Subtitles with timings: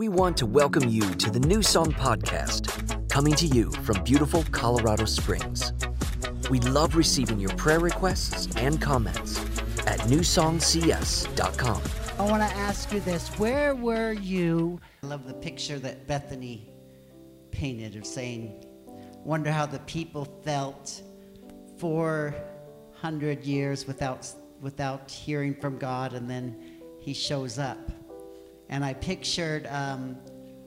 [0.00, 4.42] we want to welcome you to the New Song Podcast, coming to you from beautiful
[4.50, 5.74] Colorado Springs.
[6.48, 9.38] We love receiving your prayer requests and comments
[9.86, 11.82] at newsongcs.com.
[12.18, 14.80] I want to ask you this Where were you?
[15.02, 16.72] I love the picture that Bethany
[17.50, 18.64] painted of saying,
[19.22, 21.02] Wonder how the people felt
[21.76, 24.26] 400 years without,
[24.62, 26.56] without hearing from God, and then
[27.00, 27.99] He shows up.
[28.70, 30.14] And I pictured um,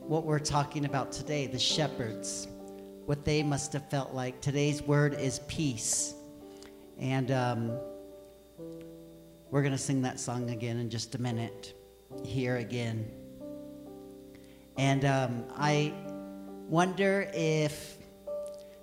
[0.02, 2.50] what we're talking about today the shepherds,
[3.06, 4.42] what they must have felt like.
[4.42, 6.14] Today's word is peace.
[7.00, 7.80] And um,
[9.50, 11.74] we're going to sing that song again in just a minute.
[12.26, 13.10] Here again.
[14.78, 15.94] And um, I
[16.68, 17.98] wonder if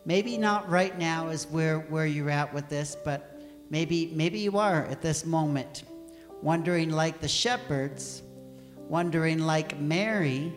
[0.06, 4.56] maybe not right now is where, where you're at with this, but maybe, maybe you
[4.56, 5.84] are at this moment,
[6.40, 8.22] wondering like the shepherds,
[8.90, 10.52] wondering like Mary,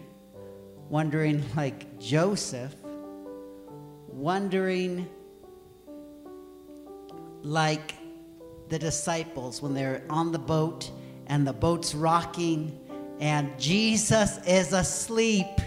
[0.90, 2.74] wondering like Joseph,
[4.08, 5.08] wondering
[7.44, 7.94] like
[8.70, 10.90] the disciples when they're on the boat
[11.28, 12.80] and the boat's rocking
[13.20, 15.62] and Jesus is asleep.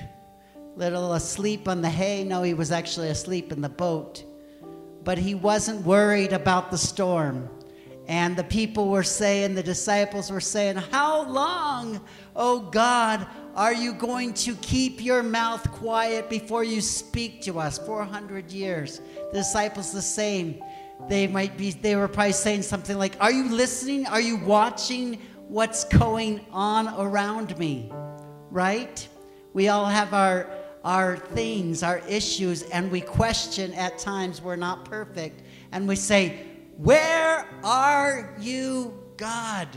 [0.74, 2.24] Little asleep on the hay.
[2.24, 4.24] No, he was actually asleep in the boat.
[5.04, 7.48] But he wasn't worried about the storm.
[8.08, 12.00] And the people were saying, the disciples were saying, How long,
[12.36, 13.26] oh God,
[13.56, 17.78] are you going to keep your mouth quiet before you speak to us?
[17.78, 19.00] 400 years.
[19.32, 20.62] The disciples the same.
[21.08, 24.06] They might be they were probably saying something like are you listening?
[24.06, 27.90] Are you watching what's going on around me?
[28.50, 29.06] Right?
[29.52, 30.50] We all have our
[30.84, 35.42] our things our issues and we question at times we're not perfect.
[35.72, 39.68] And we say where are you god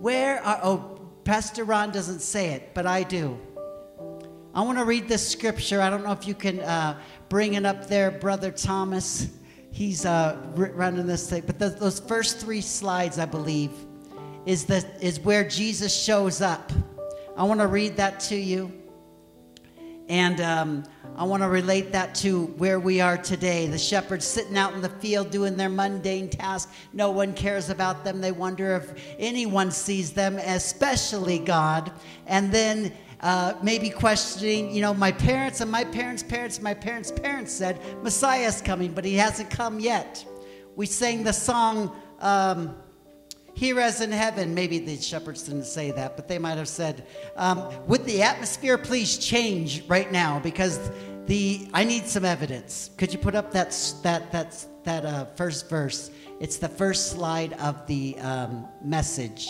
[0.00, 3.38] where are oh pastor ron doesn't say it but i do
[4.54, 7.64] i want to read this scripture i don't know if you can uh, bring it
[7.64, 9.28] up there brother thomas
[9.72, 11.42] he's uh, running this thing.
[11.44, 13.72] But the, those first three slides, I believe,
[14.46, 16.70] is, the, is where Jesus shows up.
[17.36, 18.70] I want to read that to you.
[20.08, 20.84] And um,
[21.16, 23.66] I want to relate that to where we are today.
[23.66, 26.72] The shepherds sitting out in the field doing their mundane task.
[26.92, 28.20] No one cares about them.
[28.20, 31.92] They wonder if anyone sees them, especially God.
[32.26, 37.12] And then uh, maybe questioning, you know, my parents and my parents' parents, my parents'
[37.12, 40.24] parents said Messiah's coming, but he hasn't come yet.
[40.74, 42.74] We sang the song, um,
[43.54, 44.54] Here as in heaven.
[44.54, 48.78] Maybe the shepherds didn't say that, but they might have said, um, Would the atmosphere
[48.78, 50.40] please change right now?
[50.40, 50.78] Because
[51.26, 52.90] the I need some evidence.
[52.96, 53.70] Could you put up that,
[54.02, 56.10] that, that, that uh, first verse?
[56.40, 59.48] It's the first slide of the um, message.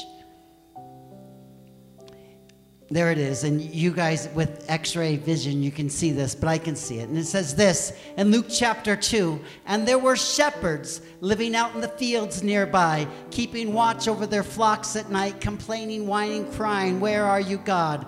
[2.92, 3.44] There it is.
[3.44, 6.98] And you guys with x ray vision, you can see this, but I can see
[6.98, 7.08] it.
[7.08, 11.80] And it says this in Luke chapter 2 And there were shepherds living out in
[11.80, 17.40] the fields nearby, keeping watch over their flocks at night, complaining, whining, crying, Where are
[17.40, 18.04] you, God?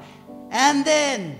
[0.50, 1.30] And then,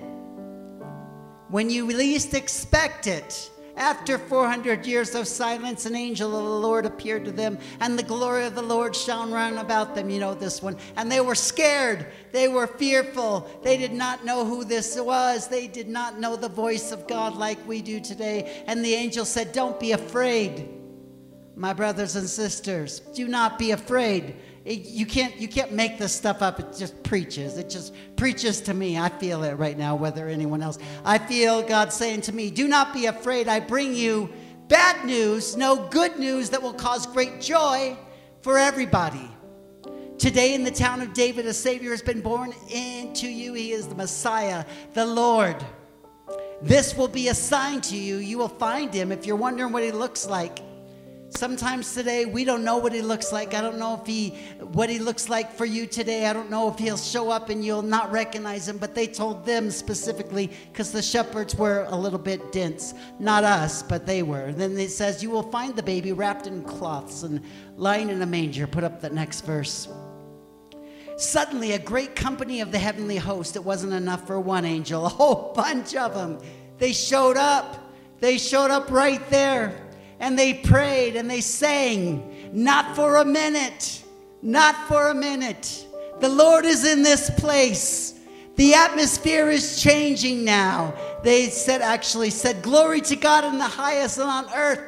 [1.51, 6.87] when you least expect it, after 400 years of silence, an angel of the Lord
[6.87, 10.11] appeared to them, and the glory of the Lord shone round about them.
[10.11, 10.77] You know this one.
[10.97, 12.07] And they were scared.
[12.31, 13.49] They were fearful.
[13.63, 15.49] They did not know who this was.
[15.49, 18.63] They did not know the voice of God like we do today.
[18.67, 20.69] And the angel said, Don't be afraid,
[21.57, 23.01] my brothers and sisters.
[23.01, 24.37] Do not be afraid.
[24.65, 26.59] It, you can't you can't make this stuff up.
[26.59, 27.59] It just preaches.
[27.59, 28.99] It just preaches to me.
[28.99, 30.79] I feel it right now whether anyone else.
[31.05, 33.47] I feel god saying to me do not be afraid.
[33.47, 34.31] I bring you
[34.69, 37.95] bad news no good news that will cause great joy
[38.41, 39.31] for everybody.
[40.17, 43.53] Today in the town of david a savior has been born into you.
[43.53, 44.65] He is the messiah
[44.95, 45.63] the lord.
[46.63, 48.17] This will be a sign to you.
[48.17, 50.61] You will find him if you're wondering what he looks like
[51.37, 53.55] Sometimes today we don't know what he looks like.
[53.55, 54.31] I don't know if he
[54.61, 56.27] what he looks like for you today.
[56.27, 59.45] I don't know if he'll show up and you'll not recognize him, but they told
[59.45, 62.95] them specifically cuz the shepherds were a little bit dense.
[63.19, 64.53] Not us, but they were.
[64.53, 67.41] Then it says you will find the baby wrapped in cloths and
[67.77, 68.69] lying in a manger.
[68.69, 69.89] Put up the next verse.
[71.17, 73.57] Suddenly a great company of the heavenly host.
[73.57, 76.39] It wasn't enough for one angel, a whole bunch of them.
[76.79, 77.81] They showed up.
[78.21, 79.84] They showed up right there
[80.21, 84.03] and they prayed and they sang, not for a minute,
[84.43, 85.87] not for a minute.
[86.21, 88.15] The Lord is in this place.
[88.57, 90.95] The atmosphere is changing now.
[91.25, 94.81] They said, actually said, Glory to God in the highest and on earth,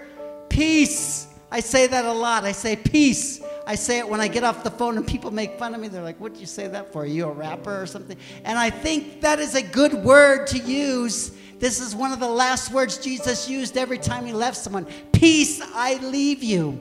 [0.49, 1.27] peace.
[1.51, 2.45] I say that a lot.
[2.45, 5.59] I say peace I say it when I get off the phone and people make
[5.59, 5.89] fun of me.
[5.89, 7.03] They're like, What did you say that for?
[7.03, 8.17] Are you a rapper or something?
[8.45, 11.37] And I think that is a good word to use.
[11.59, 15.61] This is one of the last words Jesus used every time he left someone Peace
[15.75, 16.81] I leave you.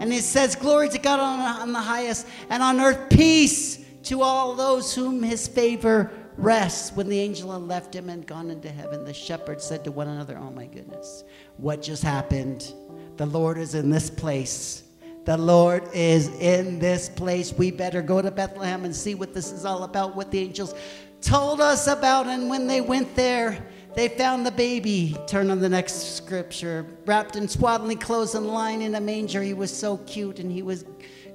[0.00, 4.22] And it says, Glory to God on, on the highest, and on earth peace to
[4.22, 6.92] all those whom his favor rests.
[6.92, 10.08] When the angel had left him and gone into heaven, the shepherds said to one
[10.08, 11.24] another, Oh my goodness,
[11.56, 12.72] what just happened?
[13.16, 14.84] The Lord is in this place.
[15.28, 17.52] The Lord is in this place.
[17.52, 20.74] We better go to Bethlehem and see what this is all about, what the angels
[21.20, 22.28] told us about.
[22.28, 23.62] And when they went there,
[23.94, 25.14] they found the baby.
[25.26, 26.86] Turn on the next scripture.
[27.04, 29.42] Wrapped in swaddling clothes and lying in a manger.
[29.42, 30.86] He was so cute and he was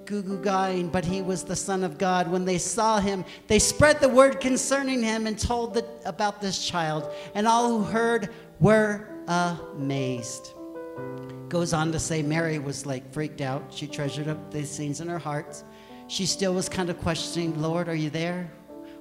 [0.05, 2.27] goo goo guying, but he was the Son of God.
[2.27, 6.65] When they saw him, they spread the word concerning him and told the, about this
[6.65, 7.11] child.
[7.35, 10.53] And all who heard were amazed
[11.53, 13.71] goes on to say Mary was like freaked out.
[13.71, 15.63] She treasured up these things in her heart.
[16.07, 18.51] She still was kind of questioning, Lord, are you there?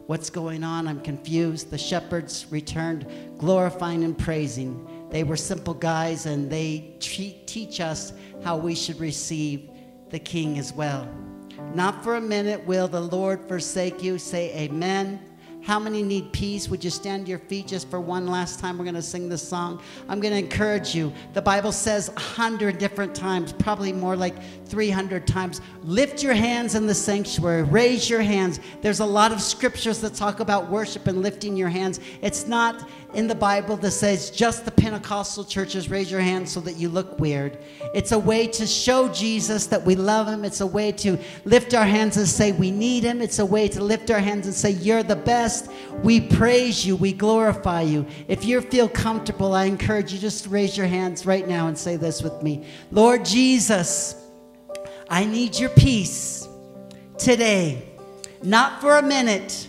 [0.07, 0.87] What's going on?
[0.87, 1.71] I'm confused.
[1.71, 3.07] The shepherds returned,
[3.39, 4.87] glorifying and praising.
[5.09, 8.13] They were simple guys and they teach us
[8.45, 9.71] how we should receive
[10.11, 11.09] the King as well.
[11.75, 14.19] Not for a minute will the Lord forsake you.
[14.19, 15.21] Say amen.
[15.63, 16.69] How many need peace?
[16.69, 18.79] Would you stand to your feet just for one last time?
[18.79, 19.81] We're going to sing this song.
[20.09, 21.13] I'm going to encourage you.
[21.35, 24.35] The Bible says a hundred different times, probably more like
[24.67, 25.61] 300 times.
[25.85, 27.63] Lift your hands in the sanctuary.
[27.63, 28.59] Raise your hands.
[28.81, 32.01] There's a lot of scriptures that talk about worship and lifting your hands.
[32.23, 36.61] It's not in the Bible that says just the Pentecostal churches raise your hands so
[36.61, 37.59] that you look weird.
[37.95, 40.45] It's a way to show Jesus that we love him.
[40.45, 43.21] It's a way to lift our hands and say we need him.
[43.21, 45.71] It's a way to lift our hands and say you're the best.
[46.03, 46.97] We praise you.
[46.97, 48.07] We glorify you.
[48.29, 51.97] If you feel comfortable, I encourage you just raise your hands right now and say
[51.97, 52.67] this with me.
[52.91, 54.15] Lord Jesus,
[55.09, 56.49] I need your peace
[57.19, 57.89] today.
[58.43, 59.69] Not for a minute.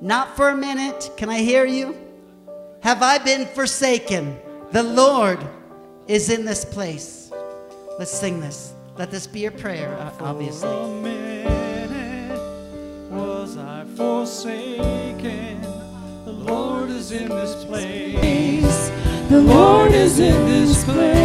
[0.00, 1.10] Not for a minute.
[1.16, 2.03] Can I hear you?
[2.84, 4.38] Have I been forsaken?
[4.70, 5.38] The Lord
[6.06, 7.32] is in this place.
[7.98, 8.74] Let's sing this.
[8.98, 10.68] Let this be your prayer, uh, obviously.
[10.68, 12.38] For a minute
[13.10, 15.62] was I forsaken.
[16.26, 18.90] The Lord is in this place.
[19.30, 21.24] The Lord is in this place.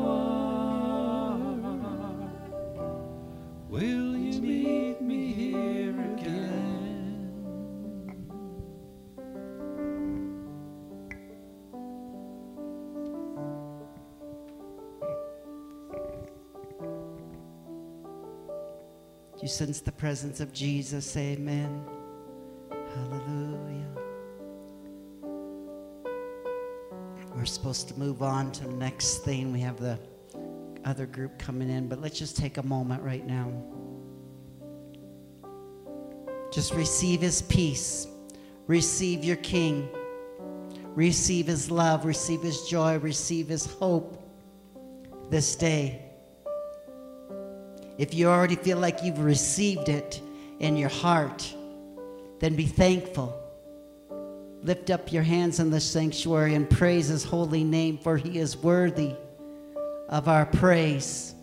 [19.65, 21.15] sense the presence of Jesus?
[21.15, 21.85] Amen.
[22.95, 23.85] Hallelujah.
[27.35, 29.53] We're supposed to move on to the next thing.
[29.53, 29.99] We have the
[30.83, 33.51] other group coming in, but let's just take a moment right now.
[36.51, 38.07] Just receive his peace,
[38.65, 39.87] receive your king,
[40.95, 44.27] receive his love, receive his joy, receive his hope
[45.29, 46.10] this day.
[47.97, 50.21] If you already feel like you've received it
[50.59, 51.53] in your heart,
[52.39, 53.41] then be thankful
[54.63, 58.55] Lift up your hands in the sanctuary and praise his holy name, for he is
[58.55, 59.15] worthy
[60.07, 61.33] of our praise.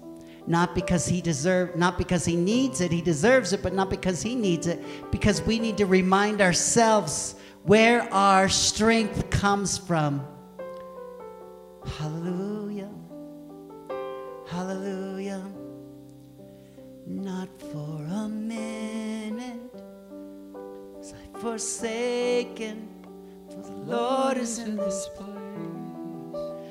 [0.47, 4.23] Not because he deserve, not because he needs it, he deserves it, but not because
[4.23, 10.25] he needs it, because we need to remind ourselves where our strength comes from.
[11.99, 12.90] Hallelujah.
[14.47, 15.08] Hallelujah.
[17.38, 19.73] Not for a minute
[20.97, 22.88] was I forsaken
[23.49, 25.28] for the Lord is in this place.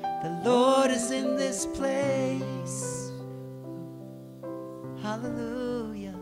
[0.02, 3.10] The Lord is in this place.
[5.00, 6.20] Hallelujah.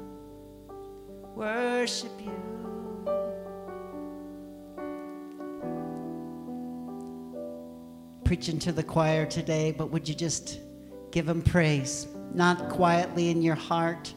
[1.35, 2.41] Worship you.
[8.23, 10.61] Preaching to the choir today, but would you just
[11.11, 12.07] give him praise?
[12.33, 14.15] Not quietly in your heart.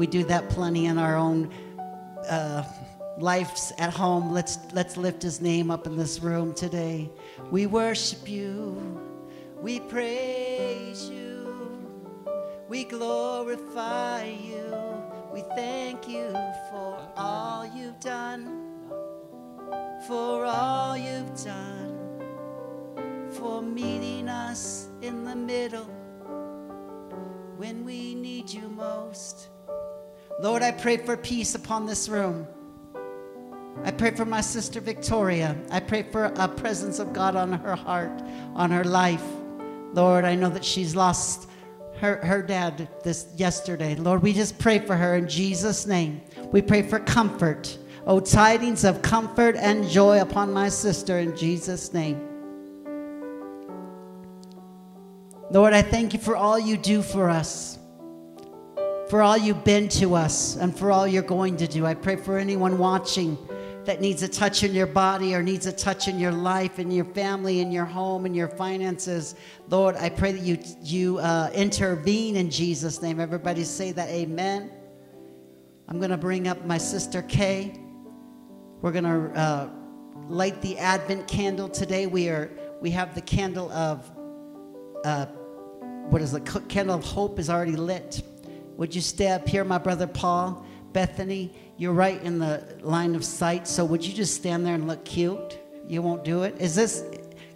[0.00, 1.52] We do that plenty in our own.
[2.26, 2.64] Uh,
[3.18, 7.10] life's at home, let's, let's lift his name up in this room today.
[7.50, 8.98] We worship you.
[9.60, 11.84] We praise you.
[12.66, 14.74] We glorify you.
[15.34, 16.30] We thank you
[16.70, 18.70] for all you've done.
[20.08, 22.22] For all you've done.
[23.32, 25.90] for meeting us in the middle
[27.58, 29.50] when we need you most.
[30.40, 32.46] Lord, I pray for peace upon this room.
[33.84, 35.54] I pray for my sister Victoria.
[35.70, 38.22] I pray for a presence of God on her heart,
[38.54, 39.24] on her life.
[39.92, 41.48] Lord, I know that she's lost
[41.98, 43.94] her, her dad this yesterday.
[43.96, 46.22] Lord, we just pray for her in Jesus' name.
[46.52, 47.76] We pray for comfort.
[48.06, 52.26] Oh, tidings of comfort and joy upon my sister in Jesus' name.
[55.50, 57.78] Lord, I thank you for all you do for us,
[59.10, 61.84] for all you've been to us, and for all you're going to do.
[61.84, 63.36] I pray for anyone watching
[63.84, 66.92] that needs a touch in your body or needs a touch in your life, in
[66.92, 69.34] your family, in your home, in your finances.
[69.68, 73.18] Lord, I pray that you, you uh, intervene in Jesus' name.
[73.18, 74.70] Everybody say that, Amen.
[75.88, 77.80] I'm going to bring up my sister Kay.
[78.80, 79.70] We're going to uh,
[80.28, 82.06] light the Advent candle today.
[82.06, 82.48] We are
[82.80, 84.08] we have the candle of
[85.04, 85.26] uh,
[86.10, 88.22] what is the candle of hope is already lit.
[88.80, 90.64] Would you stay up here, my brother Paul?
[90.94, 93.68] Bethany, you're right in the line of sight.
[93.68, 95.58] So would you just stand there and look cute?
[95.86, 96.58] You won't do it.
[96.58, 97.04] Is this?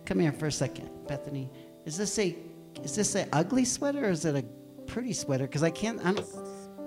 [0.05, 1.49] Come here for a second, Bethany.
[1.87, 2.37] Is this a?
[2.83, 4.43] Is this a ugly sweater or is it a
[4.85, 5.47] pretty sweater?
[5.47, 5.99] Because I can't.
[6.05, 6.19] I'm,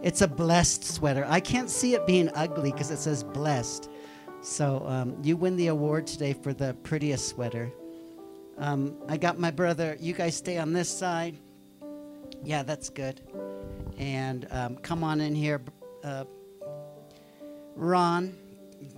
[0.03, 1.25] it's a blessed sweater.
[1.27, 3.89] I can't see it being ugly because it says blessed.
[4.41, 7.71] So um, you win the award today for the prettiest sweater.
[8.59, 9.97] Um, I got my brother.
[9.99, 11.39] You guys stay on this side.
[12.43, 13.19] Yeah, that's good.
[13.97, 15.61] And um, come on in here,
[16.03, 16.25] uh,
[17.75, 18.35] Ron,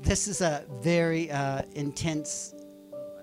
[0.01, 2.53] this is a very uh, intense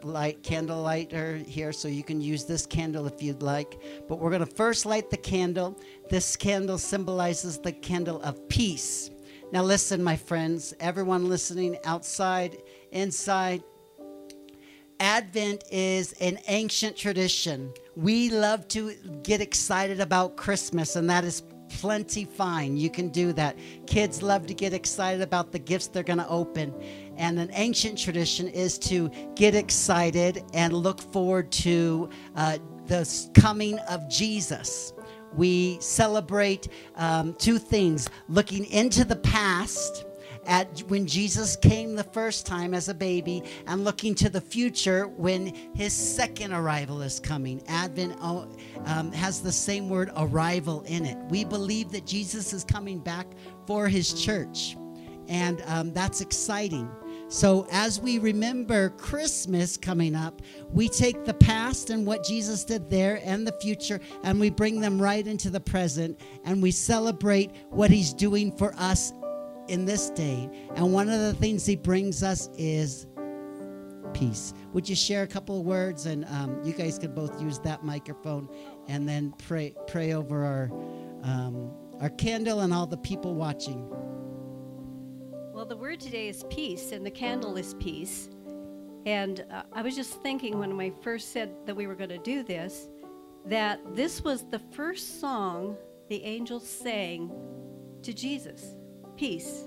[0.03, 3.81] light candle lighter here, so you can use this candle if you'd like.
[4.09, 5.79] But we're going to first light the candle.
[6.09, 9.11] This candle symbolizes the candle of peace.
[9.53, 12.57] Now, listen, my friends, everyone listening outside,
[12.91, 13.63] inside.
[14.99, 17.73] Advent is an ancient tradition.
[17.97, 22.77] We love to get excited about Christmas, and that is plenty fine.
[22.77, 23.57] You can do that.
[23.87, 26.75] Kids love to get excited about the gifts they're going to open.
[27.17, 33.79] And an ancient tradition is to get excited and look forward to uh, the coming
[33.91, 34.93] of Jesus.
[35.35, 40.06] We celebrate um, two things looking into the past
[40.47, 45.07] at when Jesus came the first time as a baby and looking to the future
[45.07, 47.63] when his second arrival is coming.
[47.69, 48.49] Advent oh,
[48.87, 51.17] um, has the same word arrival in it.
[51.29, 53.27] We believe that Jesus is coming back
[53.67, 54.77] for his church,
[55.29, 56.89] and um, that's exciting.
[57.29, 62.89] So, as we remember Christmas coming up, we take the past and what Jesus did
[62.89, 67.51] there and the future, and we bring them right into the present, and we celebrate
[67.71, 69.13] what He's doing for us
[69.69, 70.49] in this day.
[70.75, 73.07] And one of the things He brings us is
[74.13, 74.55] peace.
[74.73, 77.85] Would you share a couple of words, and um, you guys could both use that
[77.85, 78.49] microphone,
[78.89, 80.71] and then pray pray over our
[81.23, 81.71] um,
[82.01, 83.89] our candle and all the people watching.
[85.53, 88.29] Well, the word today is peace, and the candle is peace.
[89.07, 92.19] And uh, I was just thinking when I first said that we were going to
[92.19, 92.89] do this,
[93.47, 95.77] that this was the first song
[96.09, 97.33] the angels sang
[98.03, 98.76] to Jesus
[99.17, 99.67] peace,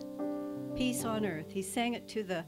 [0.76, 1.52] peace on earth.
[1.52, 2.46] He sang it to the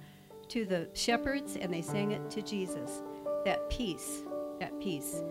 [0.50, 3.04] to the shepherds, and they sang it to Jesus.
[3.46, 4.24] That peace,
[4.60, 5.24] that peace.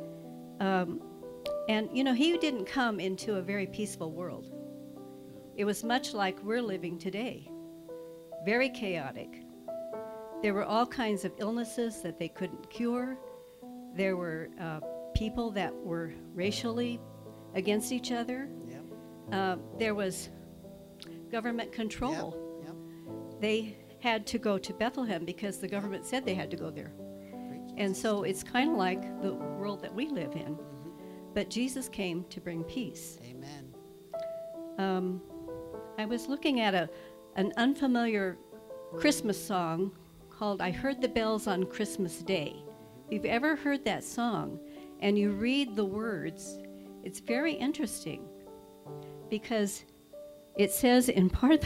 [0.61, 1.03] Um,
[1.69, 4.51] and you know, he didn't come into a very peaceful world.
[5.57, 7.51] It was much like we're living today,
[8.45, 9.43] very chaotic.
[10.43, 13.19] There were all kinds of illnesses that they couldn't cure.
[13.95, 14.81] There were uh,
[15.15, 16.99] people that were racially
[17.55, 18.49] against each other.
[18.69, 18.85] Yep.
[19.33, 20.31] Uh, there was
[21.31, 22.37] government control.
[22.63, 22.75] Yep.
[22.75, 23.41] Yep.
[23.41, 26.93] They had to go to Bethlehem because the government said they had to go there.
[27.77, 30.55] And so it's kind of like the world that we live in.
[30.55, 30.91] Mm-hmm.
[31.35, 33.19] But Jesus came to bring peace.
[33.25, 33.75] Amen.
[34.79, 35.23] Um,
[35.99, 36.89] I was looking at a,
[37.37, 38.37] an unfamiliar
[38.97, 39.93] Christmas song
[40.31, 42.57] called I Heard the Bells on Christmas Day.
[43.07, 44.59] If you've ever heard that song
[45.01, 46.59] and you read the words,
[47.05, 48.27] it's very interesting
[49.29, 49.85] because
[50.57, 51.65] it says in part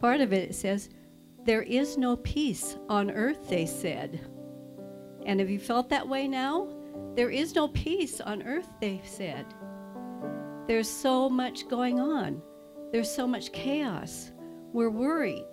[0.00, 0.90] part of it, it says,
[1.44, 4.20] There is no peace on earth, they said.
[5.24, 6.68] And have you felt that way now?
[7.14, 9.46] There is no peace on earth, they said.
[10.66, 12.42] There's so much going on.
[12.92, 14.32] There's so much chaos.
[14.72, 15.46] We're worried.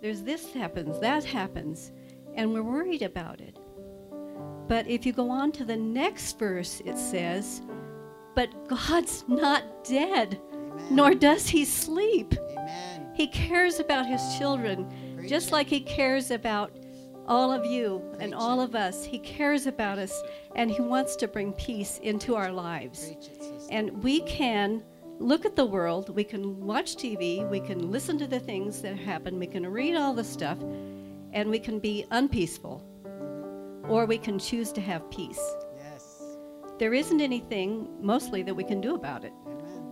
[0.00, 1.92] There's this happens, that happens,
[2.34, 3.58] and we're worried about it.
[4.68, 7.62] But if you go on to the next verse, it says,
[8.34, 10.40] But God's not dead,
[10.72, 10.96] Amen.
[10.96, 12.34] nor does he sleep.
[12.52, 13.10] Amen.
[13.14, 15.52] He cares about his children Preach just it.
[15.52, 16.72] like he cares about
[17.26, 19.04] all of you and all of us.
[19.04, 20.20] He cares about us
[20.56, 23.08] and He wants to bring peace into our lives.
[23.08, 23.30] It.
[23.70, 24.82] And we can
[25.18, 28.98] look at the world, we can watch TV, we can listen to the things that
[28.98, 30.58] happen, we can read all the stuff,
[31.32, 32.84] and we can be unpeaceful.
[33.88, 35.40] Or we can choose to have peace.
[35.76, 36.22] Yes.
[36.78, 39.32] There isn't anything, mostly, that we can do about it.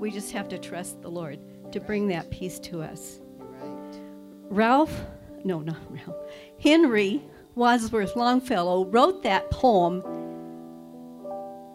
[0.01, 1.39] We just have to trust the Lord
[1.73, 3.21] to bring that peace to us.
[3.37, 4.01] Right.
[4.49, 4.99] Ralph,
[5.45, 6.17] no, not Ralph,
[6.59, 7.23] Henry
[7.55, 10.03] Wadsworth Longfellow wrote that poem,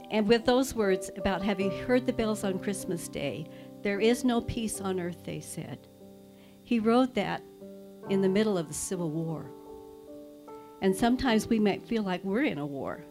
[0.10, 3.46] and with those words about have you heard the bells on Christmas Day?
[3.84, 5.88] There is no peace on earth, they said.
[6.64, 7.44] He wrote that
[8.10, 9.52] in the middle of the Civil War.
[10.82, 13.06] And sometimes we might feel like we're in a war,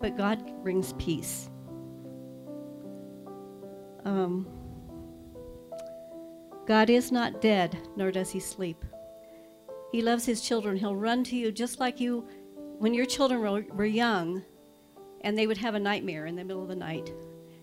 [0.00, 1.50] but God brings peace.
[4.06, 4.46] Um,
[6.64, 8.84] God is not dead, nor does he sleep.
[9.90, 10.76] He loves his children.
[10.76, 12.26] He'll run to you just like you
[12.78, 14.44] when your children were, were young
[15.22, 17.12] and they would have a nightmare in the middle of the night.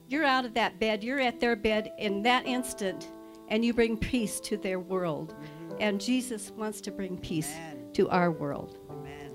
[0.10, 3.10] You're out of that bed, you're at their bed in that instant,
[3.48, 5.36] and you bring peace to their world.
[5.80, 7.88] And Jesus wants to bring peace Amen.
[7.94, 8.80] to our world.
[8.90, 9.32] Amen.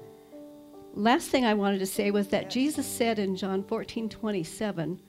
[0.92, 5.00] Last thing I wanted to say was that Jesus said in John 14 27,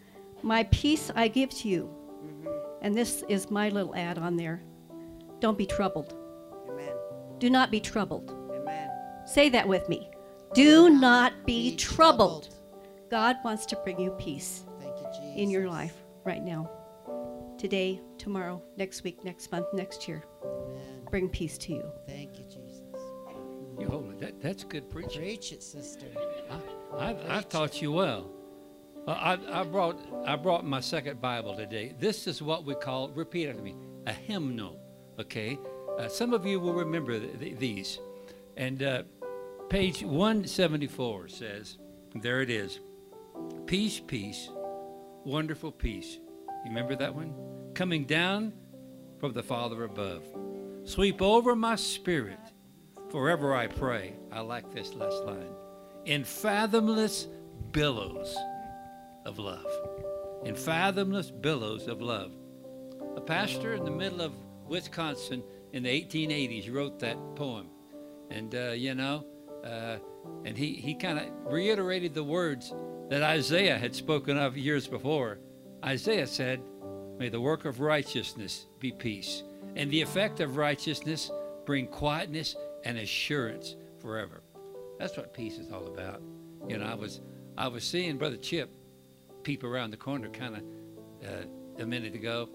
[0.41, 1.89] My peace I give to you.
[2.23, 2.47] Mm-hmm.
[2.81, 4.61] And this is my little ad on there.
[5.39, 6.15] Don't be troubled.
[6.69, 6.93] Amen.
[7.39, 8.31] Do not be troubled.
[8.53, 8.89] Amen.
[9.25, 10.09] Say that with me.
[10.53, 12.49] Do not be troubled.
[13.09, 15.33] God wants to bring you peace Thank you, Jesus.
[15.37, 16.69] in your life right now.
[17.57, 20.23] Today, tomorrow, next week, next month, next year.
[20.43, 21.01] Amen.
[21.09, 21.91] Bring peace to you.
[22.07, 22.83] Thank you, Jesus.
[23.79, 24.19] You hold it.
[24.19, 25.21] That, that's good preaching.
[25.21, 26.05] Preach it, sister.
[26.49, 28.31] I, I've, I've taught you well.
[29.11, 31.95] I, I brought I brought my second Bible today.
[31.99, 33.75] This is what we call repeat after me
[34.05, 34.79] a hymnal.
[35.19, 35.57] Okay,
[35.97, 37.99] uh, some of you will remember th- th- these.
[38.57, 39.03] And uh,
[39.69, 41.77] page 174 says,
[42.15, 42.79] there it is,
[43.65, 44.49] peace, peace,
[45.23, 46.19] wonderful peace.
[46.63, 47.33] You remember that one?
[47.73, 48.53] Coming down
[49.19, 50.23] from the Father above.
[50.83, 52.39] Sweep over my spirit,
[53.09, 54.13] forever I pray.
[54.31, 55.53] I like this last line.
[56.05, 57.27] In fathomless
[57.71, 58.35] billows
[59.25, 59.65] of love.
[60.43, 62.31] In fathomless billows of love.
[63.15, 64.33] A pastor in the middle of
[64.67, 67.69] Wisconsin in the 1880s wrote that poem.
[68.29, 69.25] And, uh, you know,
[69.63, 69.97] uh,
[70.45, 72.73] and he, he kind of reiterated the words
[73.09, 75.39] that Isaiah had spoken of years before.
[75.83, 76.61] Isaiah said,
[77.17, 79.43] May the work of righteousness be peace,
[79.75, 81.31] and the effect of righteousness
[81.65, 82.55] bring quietness
[82.85, 84.41] and assurance forever.
[84.97, 86.21] That's what peace is all about.
[86.67, 87.21] You know, I was
[87.57, 88.69] I was seeing Brother Chip
[89.43, 90.63] peep around the corner kind of
[91.27, 92.49] uh, a minute ago,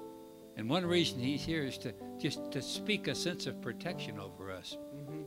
[0.57, 4.51] and one reason he's here is to just to speak a sense of protection over
[4.51, 4.77] us.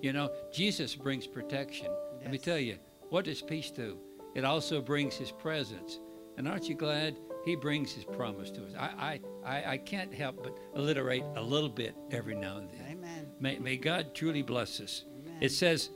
[0.02, 1.88] You know, Jesus brings protection.
[2.22, 2.78] Let me tell you,
[3.10, 3.98] what does peace do?
[4.36, 6.00] It also brings His presence,
[6.38, 8.74] and aren't you glad He brings His promise to us?
[8.78, 12.86] I I I, I can't help but alliterate a little bit every now and then.
[12.91, 13.28] Amen.
[13.39, 15.06] May, may God truly bless us.
[15.20, 15.38] Amen.
[15.39, 15.89] It says,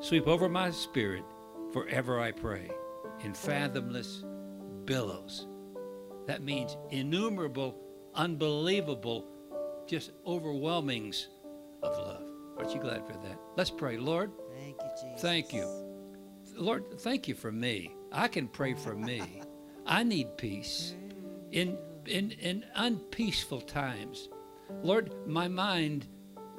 [0.00, 1.24] Sweep over my spirit,
[1.72, 2.70] forever I pray,
[3.24, 4.24] in fathomless
[4.86, 5.46] billows.
[6.26, 7.78] That means innumerable,
[8.14, 9.26] unbelievable,
[9.86, 11.26] just overwhelmings
[11.82, 12.22] of love.
[12.58, 13.38] Aren't you glad for that?
[13.56, 13.98] Let's pray.
[13.98, 15.22] Lord, Thank you, Jesus.
[15.22, 15.68] Thank you.
[16.56, 17.94] Lord, thank you for me.
[18.10, 19.42] I can pray for me.
[19.86, 20.94] I need peace
[21.52, 24.28] in in in unpeaceful times.
[24.82, 26.08] Lord, my mind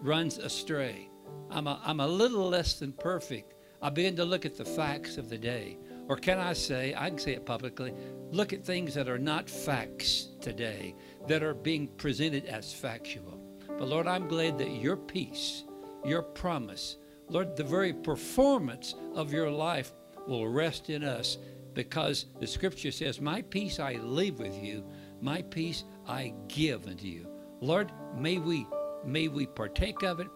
[0.02, 1.10] runs astray.
[1.50, 3.54] I'm a, I'm a little less than perfect.
[3.82, 5.78] I begin to look at the facts of the day.
[6.08, 7.94] Or can I say, I can say it publicly,
[8.32, 10.96] look at things that are not facts today,
[11.28, 13.40] that are being presented as factual.
[13.68, 15.64] But Lord, I'm glad that your peace,
[16.06, 16.98] your promise,
[17.30, 19.92] Lord, the very performance of your life
[20.28, 21.38] will rest in us
[21.74, 24.86] because the scripture says, My peace I leave with you,
[25.22, 27.28] my peace I give unto you.
[27.60, 28.66] Lord, may we
[29.06, 30.28] may we partake of it,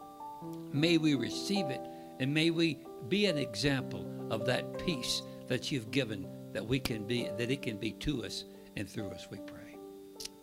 [0.71, 1.81] may we receive it,
[2.19, 2.79] and may we
[3.09, 7.61] be an example of that peace that you've given that we can be that it
[7.61, 8.45] can be to us
[8.77, 9.75] and through us, we pray.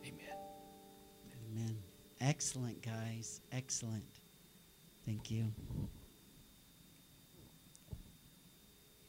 [0.04, 0.36] Amen.
[1.50, 1.78] Amen.
[2.20, 3.40] Excellent, guys.
[3.50, 4.04] Excellent.
[5.06, 5.46] Thank you.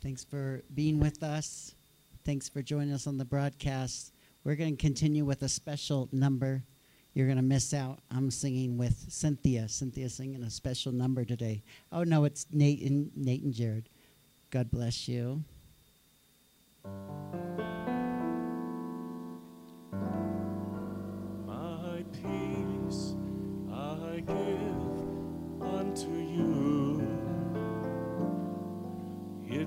[0.01, 1.75] Thanks for being with us.
[2.23, 4.13] Thanks for joining us on the broadcast.
[4.45, 6.63] We're going to continue with a special number.
[7.13, 7.99] You're going to miss out.
[8.09, 9.67] I'm singing with Cynthia.
[9.67, 11.61] Cynthia's singing a special number today.
[11.91, 13.89] Oh, no, it's Nate and, Nate and Jared.
[14.49, 15.43] God bless you.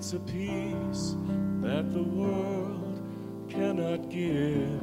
[0.03, 1.17] It's a peace
[1.63, 3.01] that the world
[3.49, 4.81] cannot give.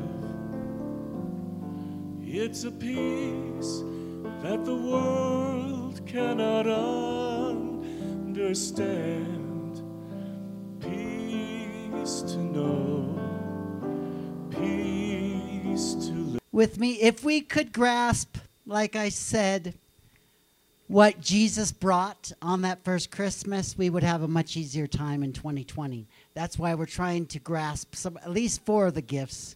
[2.21, 3.83] It's a peace
[4.41, 6.67] that the world cannot
[8.27, 9.38] understand.
[16.59, 16.99] With me.
[17.01, 19.75] If we could grasp, like I said,
[20.87, 25.31] what Jesus brought on that first Christmas, we would have a much easier time in
[25.31, 26.05] 2020.
[26.33, 29.55] That's why we're trying to grasp some, at least four of the gifts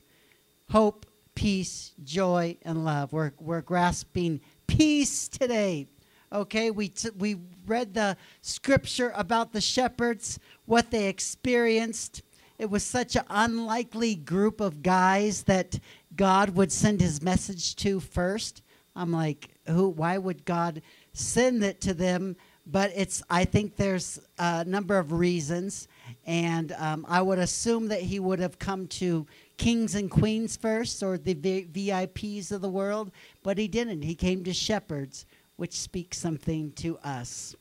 [0.71, 3.11] hope, peace, joy, and love.
[3.11, 5.87] We're, we're grasping peace today.
[6.31, 7.35] Okay, we, we
[7.67, 12.21] read the scripture about the shepherds, what they experienced.
[12.59, 15.79] It was such an unlikely group of guys that
[16.15, 18.61] God would send his message to first.
[18.95, 19.89] I'm like, who?
[19.89, 20.81] Why would God
[21.13, 22.35] send it to them?
[22.65, 23.23] But it's.
[23.29, 25.87] I think there's a number of reasons,
[26.25, 29.25] and um, I would assume that he would have come to
[29.57, 33.11] kings and queens first, or the v- VIPs of the world.
[33.41, 34.03] But he didn't.
[34.03, 35.25] He came to shepherds,
[35.57, 37.55] which speaks something to us.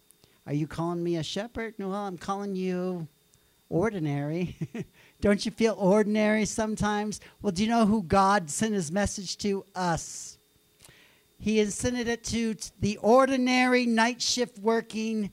[0.47, 1.75] Are you calling me a shepherd?
[1.79, 3.09] Well, I'm calling you
[3.69, 4.57] ordinary.
[5.22, 7.20] Don't you feel ordinary sometimes?
[7.40, 9.64] Well, do you know who God sent his message to?
[9.76, 10.37] Us.
[11.38, 15.30] He has sent it to the ordinary night shift working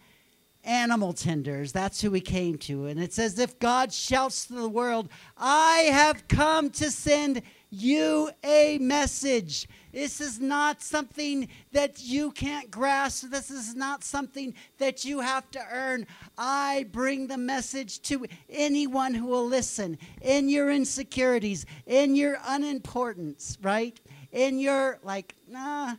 [0.63, 1.71] animal tenders.
[1.71, 2.85] That's who he came to.
[2.85, 8.29] And it's as if God shouts to the world, I have come to send you
[8.43, 9.67] a message.
[9.91, 13.29] This is not something that you can't grasp.
[13.29, 16.05] This is not something that you have to earn.
[16.37, 23.57] I bring the message to anyone who will listen in your insecurities, in your unimportance,
[23.61, 23.99] right?
[24.31, 25.95] In your, like, nah,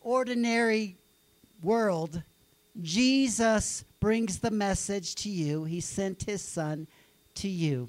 [0.00, 0.96] ordinary
[1.62, 2.22] world.
[2.80, 5.64] Jesus brings the message to you.
[5.64, 6.86] He sent his son
[7.34, 7.88] to you.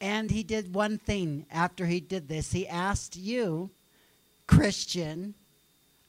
[0.00, 2.52] And he did one thing after he did this.
[2.52, 3.70] He asked you,
[4.46, 5.34] Christian,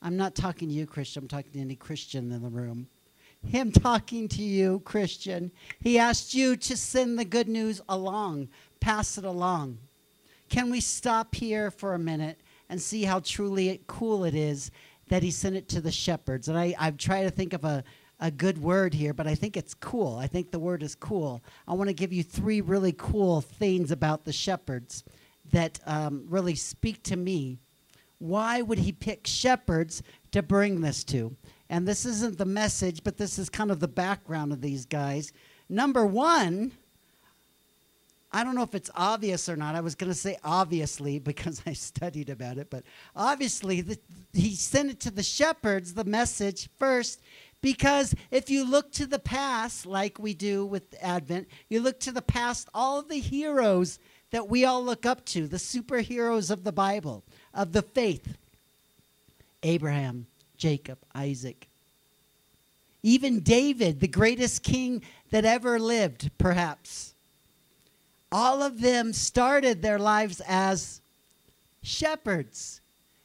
[0.01, 2.87] I'm not talking to you, Christian, I'm talking to any Christian in the room.
[3.45, 5.51] Him talking to you, Christian.
[5.79, 9.77] He asked you to send the good news along, pass it along.
[10.49, 14.71] Can we stop here for a minute and see how truly cool it is
[15.07, 16.47] that he sent it to the shepherds?
[16.47, 17.83] And I, I've tried to think of a,
[18.19, 20.17] a good word here, but I think it's cool.
[20.17, 21.43] I think the word is cool.
[21.67, 25.03] I want to give you three really cool things about the shepherds
[25.51, 27.59] that um, really speak to me.
[28.19, 30.01] Why would he pick shepherds
[30.31, 31.35] to bring this to?
[31.69, 35.33] And this isn't the message, but this is kind of the background of these guys.
[35.69, 36.71] Number one,
[38.31, 39.75] I don't know if it's obvious or not.
[39.75, 42.83] I was going to say obviously because I studied about it, but
[43.15, 43.97] obviously the,
[44.33, 47.21] he sent it to the shepherds, the message first,
[47.61, 52.11] because if you look to the past, like we do with Advent, you look to
[52.11, 53.99] the past, all the heroes
[54.31, 57.23] that we all look up to, the superheroes of the Bible,
[57.57, 58.37] of the faith
[59.63, 61.67] Abraham, Jacob, Isaac.
[63.03, 67.13] Even David, the greatest king that ever lived, perhaps.
[68.31, 71.01] All of them started their lives as
[71.81, 72.81] shepherds.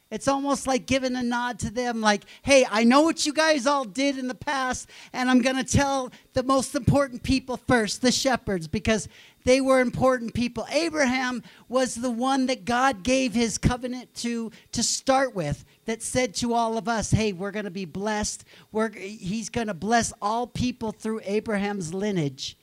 [0.09, 3.65] It's almost like giving a nod to them, like, hey, I know what you guys
[3.65, 8.01] all did in the past, and I'm going to tell the most important people first,
[8.01, 9.07] the shepherds, because
[9.43, 10.65] they were important people.
[10.71, 16.33] Abraham was the one that God gave his covenant to to start with, that said
[16.35, 18.45] to all of us, hey, we're going to be blessed.
[18.71, 22.57] We're, he's going to bless all people through Abraham's lineage.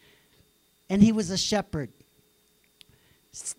[0.89, 1.91] And he was a shepherd.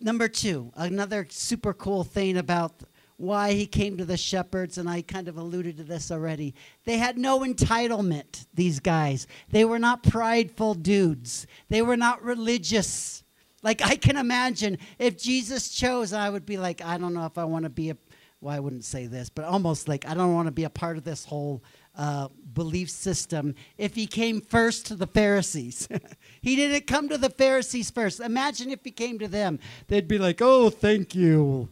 [0.01, 2.73] Number two, another super cool thing about
[3.21, 6.55] why he came to the shepherds, and I kind of alluded to this already.
[6.85, 9.27] They had no entitlement, these guys.
[9.49, 13.23] They were not prideful dudes, they were not religious.
[13.63, 17.37] Like, I can imagine if Jesus chose, I would be like, I don't know if
[17.37, 17.97] I want to be a,
[18.41, 20.97] well, I wouldn't say this, but almost like, I don't want to be a part
[20.97, 21.63] of this whole
[21.95, 25.87] uh, belief system if he came first to the Pharisees.
[26.41, 28.19] he didn't come to the Pharisees first.
[28.19, 29.59] Imagine if he came to them.
[29.87, 31.69] They'd be like, oh, thank you.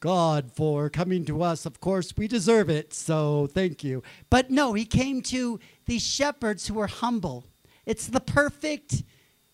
[0.00, 1.66] God for coming to us.
[1.66, 4.02] Of course, we deserve it, so thank you.
[4.30, 7.44] But no, he came to these shepherds who were humble.
[7.86, 9.02] It's the perfect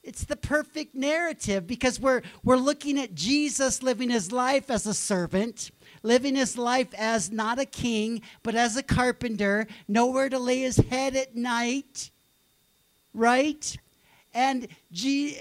[0.07, 4.95] it's the perfect narrative because we're we're looking at Jesus living his life as a
[4.95, 5.73] servant,
[6.05, 10.77] living his life as not a king, but as a carpenter, nowhere to lay his
[10.77, 12.13] head at night.
[13.13, 13.77] Right?
[14.33, 14.69] And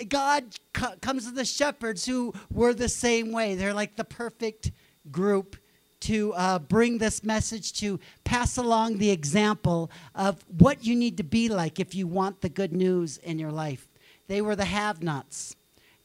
[0.08, 3.54] God co- comes to the shepherds who were the same way.
[3.54, 4.72] They're like the perfect
[5.12, 5.58] group
[6.02, 11.24] to uh, bring this message to pass along the example of what you need to
[11.24, 13.88] be like if you want the good news in your life.
[14.28, 15.56] they were the have nots.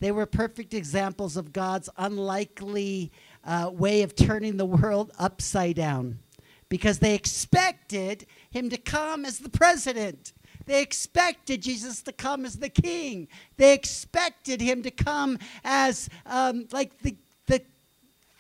[0.01, 3.13] They were perfect examples of God's unlikely
[3.45, 6.19] uh, way of turning the world upside down
[6.71, 10.33] because they expected him to come as the president.
[10.65, 13.29] They expected Jesus to come as the king.
[13.57, 17.17] They expected him to come as um, like the,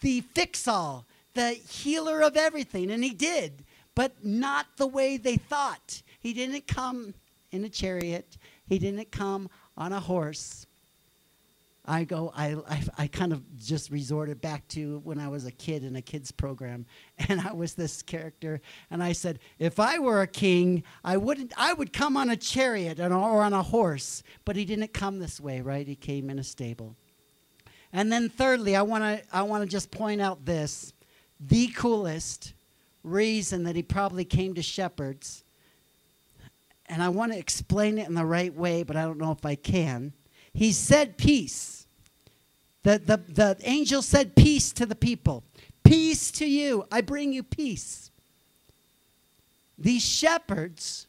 [0.01, 2.91] the, fix all, the healer of everything.
[2.91, 6.03] And he did, but not the way they thought.
[6.21, 7.15] He didn't come
[7.53, 8.37] in a chariot,
[8.69, 10.67] he didn't come on a horse.
[11.87, 15.51] I go, I, I, I, kind of just resorted back to when I was a
[15.51, 16.87] kid in a kids program,
[17.29, 18.61] and I was this character,
[18.91, 22.37] and I said, if I were a king, I wouldn't, I would come on a
[22.37, 25.87] chariot or on a horse, but he didn't come this way, right?
[25.87, 26.95] He came in a stable.
[27.93, 30.93] And then thirdly, I want to, I want to just point out this,
[31.41, 32.53] the coolest
[33.03, 35.43] reason that he probably came to shepherds,
[36.87, 39.45] and I want to explain it in the right way, but I don't know if
[39.45, 40.13] I can.
[40.53, 41.87] He said peace.
[42.83, 45.45] The, the, the angel said peace to the people.
[45.85, 46.85] Peace to you.
[46.91, 48.11] I bring you peace.
[49.79, 51.07] These shepherds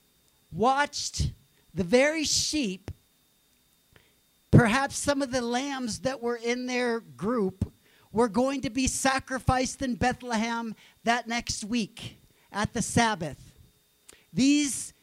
[0.52, 1.32] watched
[1.74, 2.92] the very sheep,
[4.52, 7.72] perhaps some of the lambs that were in their group,
[8.12, 12.18] were going to be sacrificed in Bethlehem that next week
[12.52, 13.54] at the Sabbath.
[14.34, 14.94] These,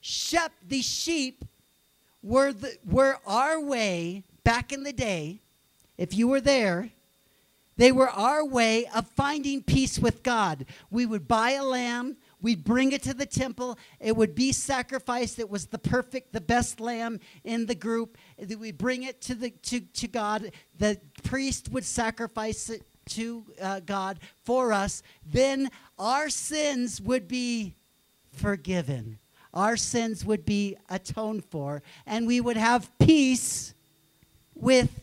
[0.00, 1.44] shep, these sheep
[2.22, 5.40] were, the, were our way back in the day
[6.00, 6.88] if you were there,
[7.76, 10.64] they were our way of finding peace with God.
[10.90, 15.38] We would buy a lamb, we'd bring it to the temple, it would be sacrificed.
[15.38, 18.16] It was the perfect, the best lamb in the group.
[18.58, 20.52] We bring it to the to, to God.
[20.78, 25.02] The priest would sacrifice it to uh, God for us.
[25.24, 27.74] Then our sins would be
[28.32, 29.18] forgiven.
[29.52, 33.74] Our sins would be atoned for, and we would have peace
[34.54, 35.00] with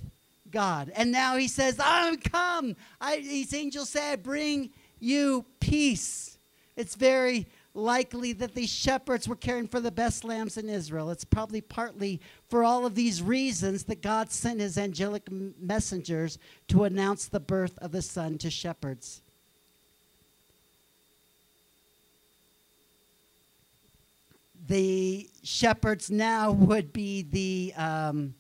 [0.49, 0.91] God.
[0.95, 2.75] And now he says, I'm come.
[3.01, 4.69] I, these angels say, I bring
[4.99, 6.36] you peace.
[6.77, 11.11] It's very likely that these shepherds were caring for the best lambs in Israel.
[11.11, 16.85] It's probably partly for all of these reasons that God sent his angelic messengers to
[16.85, 19.21] announce the birth of the Son to shepherds.
[24.69, 27.73] The shepherds now would be the.
[27.75, 28.35] Um,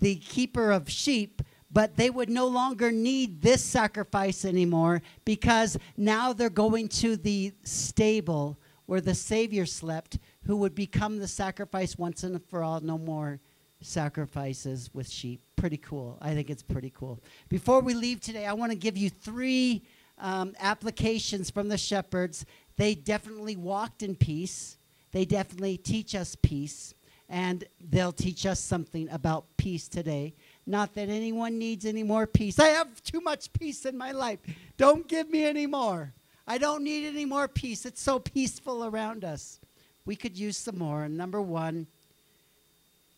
[0.00, 6.32] the keeper of sheep, but they would no longer need this sacrifice anymore because now
[6.32, 12.24] they're going to the stable where the Savior slept, who would become the sacrifice once
[12.24, 13.38] and for all, no more
[13.80, 15.40] sacrifices with sheep.
[15.54, 16.18] Pretty cool.
[16.20, 17.20] I think it's pretty cool.
[17.48, 19.82] Before we leave today, I want to give you three
[20.18, 22.44] um, applications from the shepherds.
[22.76, 24.76] They definitely walked in peace,
[25.12, 26.94] they definitely teach us peace
[27.28, 30.34] and they'll teach us something about peace today.
[30.66, 32.58] Not that anyone needs any more peace.
[32.58, 34.40] I have too much peace in my life.
[34.76, 36.12] Don't give me any more.
[36.46, 37.86] I don't need any more peace.
[37.86, 39.58] It's so peaceful around us.
[40.04, 41.04] We could use some more.
[41.04, 41.86] And number one,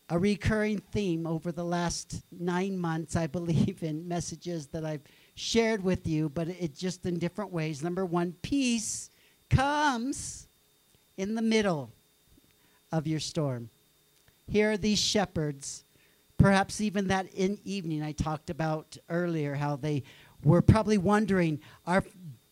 [0.09, 5.01] a recurring theme over the last nine months, I believe, in messages that I've
[5.35, 7.81] shared with you, but it just in different ways.
[7.81, 9.09] Number one, peace
[9.49, 10.47] comes
[11.17, 11.89] in the middle
[12.91, 13.69] of your storm.
[14.47, 15.83] Here are these shepherds.
[16.43, 20.03] Perhaps even that in evening I talked about earlier, how they
[20.43, 22.03] were probably wondering, our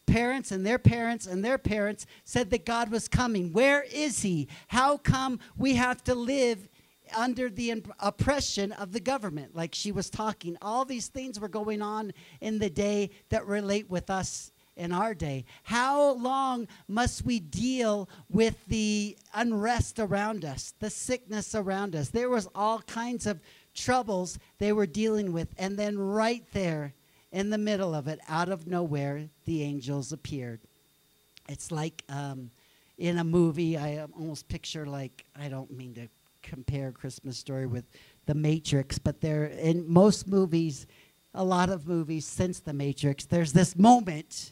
[0.06, 3.52] parents and their parents and their parents said that God was coming.
[3.52, 4.48] Where is he?
[4.70, 6.70] How come we have to live
[7.18, 9.58] under the oppression of the government?
[9.58, 13.90] Like she was talking, all these things were going on in the day that relate
[13.90, 15.44] with us in our day.
[15.64, 22.08] How long must we deal with the unrest around us, the sickness around us?
[22.08, 23.42] There was all kinds of
[23.74, 25.50] troubles they were dealing with.
[25.58, 26.94] And then right there
[27.32, 30.60] in the middle of it, out of nowhere, the angels appeared.
[31.48, 32.52] It's like um,
[32.98, 36.08] in a movie, I almost picture like, I don't mean to
[36.42, 37.86] compare Christmas Story with
[38.26, 40.88] The Matrix, but there in most movies,
[41.34, 44.52] a lot of movies since The Matrix, there's this moment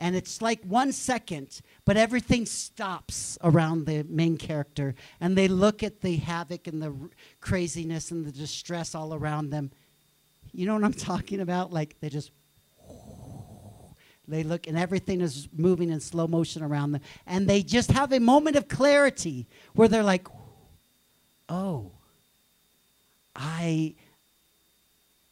[0.00, 5.82] and it's like one second, but everything stops around the main character, and they look
[5.82, 6.92] at the havoc and the
[7.40, 9.70] craziness and the distress all around them.
[10.52, 11.72] You know what I'm talking about?
[11.72, 12.32] Like they just.
[14.28, 17.00] They look, and everything is moving in slow motion around them.
[17.26, 20.28] And they just have a moment of clarity where they're like,
[21.48, 21.90] oh,
[23.34, 23.96] I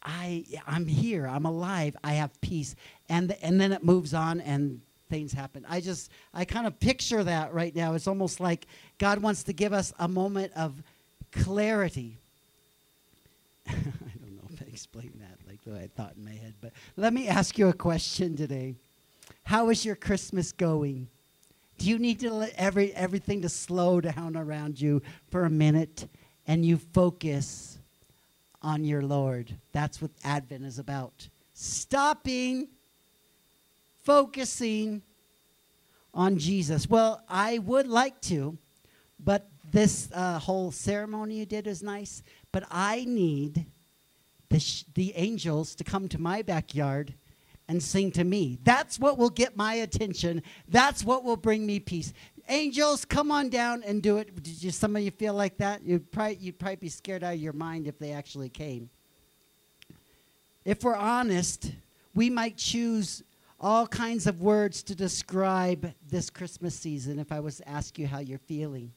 [0.09, 2.75] I, I'm here, I'm alive, I have peace.
[3.09, 5.66] And, and then it moves on and things happen.
[5.68, 7.94] I just, I kind of picture that right now.
[7.94, 8.66] It's almost like
[8.99, 10.83] God wants to give us a moment of
[11.31, 12.18] clarity
[13.68, 16.55] I don't know if I explained that like the way I thought in my head,
[16.61, 18.75] but let me ask you a question today.
[19.44, 21.09] How is your Christmas going?
[21.77, 26.09] Do you need to let every everything to slow down around you for a minute
[26.47, 27.79] and you focus
[28.62, 29.53] on your Lord?
[29.73, 31.29] That's what Advent is about.
[31.55, 32.68] Stopping,
[34.05, 35.03] focusing
[36.14, 36.88] on Jesus.
[36.88, 38.57] Well, I would like to,
[39.25, 43.66] but this uh, whole ceremony you did is nice, but I need
[44.49, 47.12] the, the angels to come to my backyard
[47.68, 48.59] and sing to me.
[48.64, 50.42] That's what will get my attention.
[50.68, 52.14] That's what will bring me peace.
[52.50, 54.34] Angels, come on down and do it.
[54.42, 55.82] Did you, some of you feel like that?
[55.82, 58.88] You'd probably, you'd probably be scared out of your mind if they actually came.
[60.64, 61.72] If we're honest,
[62.14, 63.22] we might choose
[63.61, 68.06] all kinds of words to describe this Christmas season if I was to ask you
[68.06, 68.92] how you're feeling.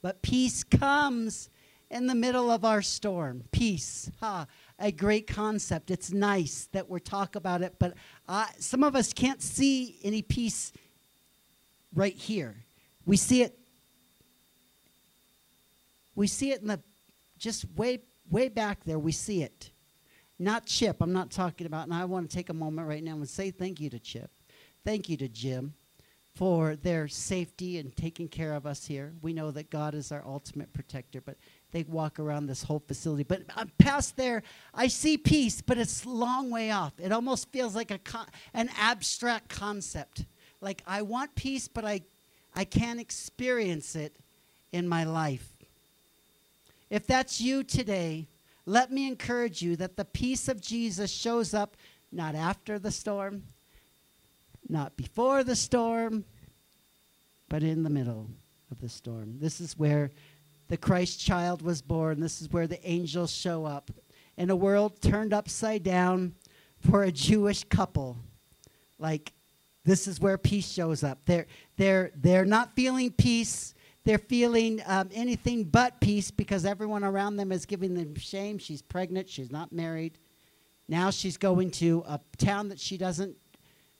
[0.00, 1.48] But peace comes
[1.90, 3.44] in the middle of our storm.
[3.50, 4.10] Peace.
[4.20, 4.46] Ha,
[4.78, 5.90] a great concept.
[5.90, 7.94] It's nice that we're talk about it, but
[8.28, 10.72] uh, some of us can't see any peace
[11.94, 12.56] right here.
[13.06, 13.58] We see it.
[16.14, 16.80] We see it in the
[17.38, 18.98] just way way back there.
[18.98, 19.70] We see it.
[20.38, 21.00] Not Chip.
[21.00, 21.84] I'm not talking about.
[21.84, 24.30] And I want to take a moment right now and say thank you to Chip.
[24.84, 25.74] Thank you to Jim
[26.34, 29.12] for their safety and taking care of us here.
[29.20, 31.36] We know that God is our ultimate protector, but
[31.72, 33.22] they walk around this whole facility.
[33.22, 36.94] But I'm past there, I see peace, but it's a long way off.
[36.98, 40.24] It almost feels like a con- an abstract concept.
[40.60, 42.00] Like I want peace, but I,
[42.54, 44.14] I can't experience it
[44.72, 45.48] in my life.
[46.90, 48.26] If that's you today,
[48.66, 51.76] let me encourage you that the peace of Jesus shows up
[52.12, 53.44] not after the storm,
[54.68, 56.24] not before the storm,
[57.48, 58.28] but in the middle
[58.70, 59.38] of the storm.
[59.40, 60.10] This is where
[60.68, 62.20] the Christ child was born.
[62.20, 63.90] This is where the angels show up.
[64.36, 66.34] In a world turned upside down
[66.80, 68.16] for a Jewish couple,
[68.98, 69.32] like
[69.84, 71.18] this is where peace shows up.
[71.24, 73.74] They're, they're, they're not feeling peace.
[74.04, 78.58] They're feeling um, anything but peace because everyone around them is giving them shame.
[78.58, 79.28] She's pregnant.
[79.28, 80.18] She's not married.
[80.88, 83.36] Now she's going to a town that she doesn't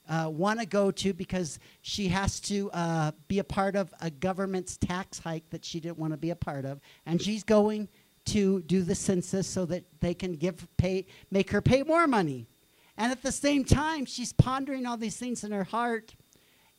[0.08, 4.10] uh, want to go to because she has to uh, be a part of a
[4.10, 7.88] government's tax hike that she didn't want to be a part of, and she's going
[8.24, 12.48] to do the census so that they can give pay make her pay more money,
[13.02, 16.14] and at the same time she's pondering all these things in her heart,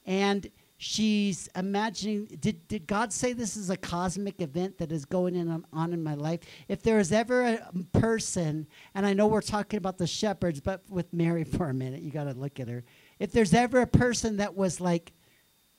[0.05, 5.35] and she's imagining did, did god say this is a cosmic event that is going
[5.35, 9.39] in, on in my life if there is ever a person and i know we're
[9.39, 12.67] talking about the shepherds but with mary for a minute you got to look at
[12.67, 12.83] her
[13.19, 15.13] if there's ever a person that was like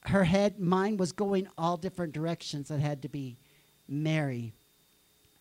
[0.07, 3.37] her head, mind was going all different directions, it had to be
[3.88, 4.52] Mary.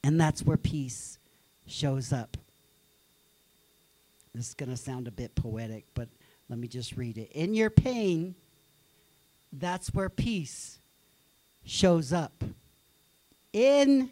[0.04, 1.18] And that's where peace
[1.68, 2.38] shows up.
[4.34, 6.08] This is going to sound a bit poetic, but
[6.50, 7.32] let me just read it.
[7.34, 8.36] In your pain,
[9.52, 10.78] that's where peace
[11.66, 12.44] shows up.
[13.54, 14.10] In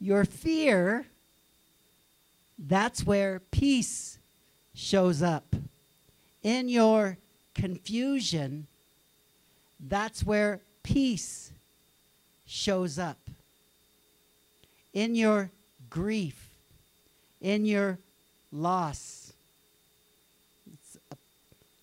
[0.00, 1.06] your fear,
[2.58, 4.18] that's where peace
[4.74, 5.44] shows up
[6.42, 7.16] in your
[7.54, 8.66] confusion,
[9.80, 11.52] that's where peace
[12.46, 13.18] shows up.
[14.94, 15.50] In your
[15.90, 16.48] grief,
[17.40, 17.98] in your
[18.52, 19.27] loss.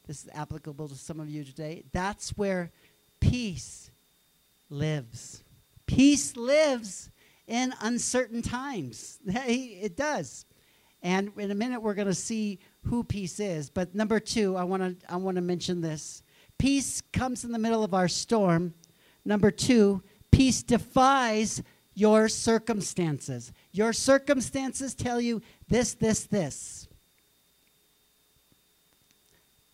[0.07, 1.83] This is applicable to some of you today.
[1.91, 2.71] That's where
[3.19, 3.89] peace
[4.69, 5.43] lives.
[5.87, 7.09] Peace lives
[7.47, 9.19] in uncertain times.
[9.27, 10.45] It does.
[11.01, 13.69] And in a minute, we're going to see who peace is.
[13.69, 16.23] But number two, I want to I want to mention this.
[16.57, 18.73] Peace comes in the middle of our storm.
[19.23, 21.61] Number two, peace defies
[21.93, 23.51] your circumstances.
[23.71, 26.87] Your circumstances tell you this, this, this.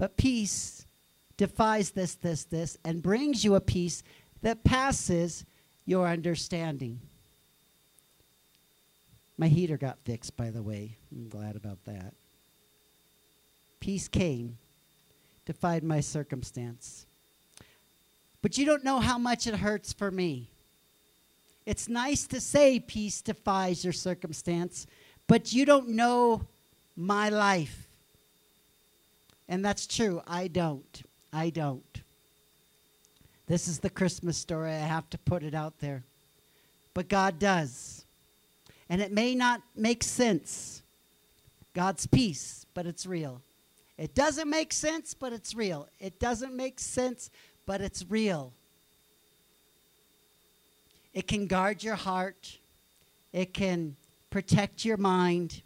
[0.01, 0.87] But peace
[1.37, 4.01] defies this, this, this, and brings you a peace
[4.41, 5.45] that passes
[5.85, 6.99] your understanding.
[9.37, 10.95] My heater got fixed, by the way.
[11.11, 12.15] I'm glad about that.
[13.79, 14.57] Peace came,
[15.45, 17.05] defied my circumstance.
[18.41, 20.47] But you don't know how much it hurts for me.
[21.67, 24.87] It's nice to say peace defies your circumstance,
[25.27, 26.41] but you don't know
[26.97, 27.87] my life.
[29.51, 30.21] And that's true.
[30.25, 31.03] I don't.
[31.33, 32.01] I don't.
[33.47, 34.71] This is the Christmas story.
[34.71, 36.03] I have to put it out there.
[36.93, 38.05] But God does.
[38.89, 40.81] And it may not make sense.
[41.73, 43.41] God's peace, but it's real.
[43.97, 45.89] It doesn't make sense, but it's real.
[45.99, 47.29] It doesn't make sense,
[47.65, 48.53] but it's real.
[51.13, 52.57] It can guard your heart,
[53.33, 53.97] it can
[54.29, 55.61] protect your mind,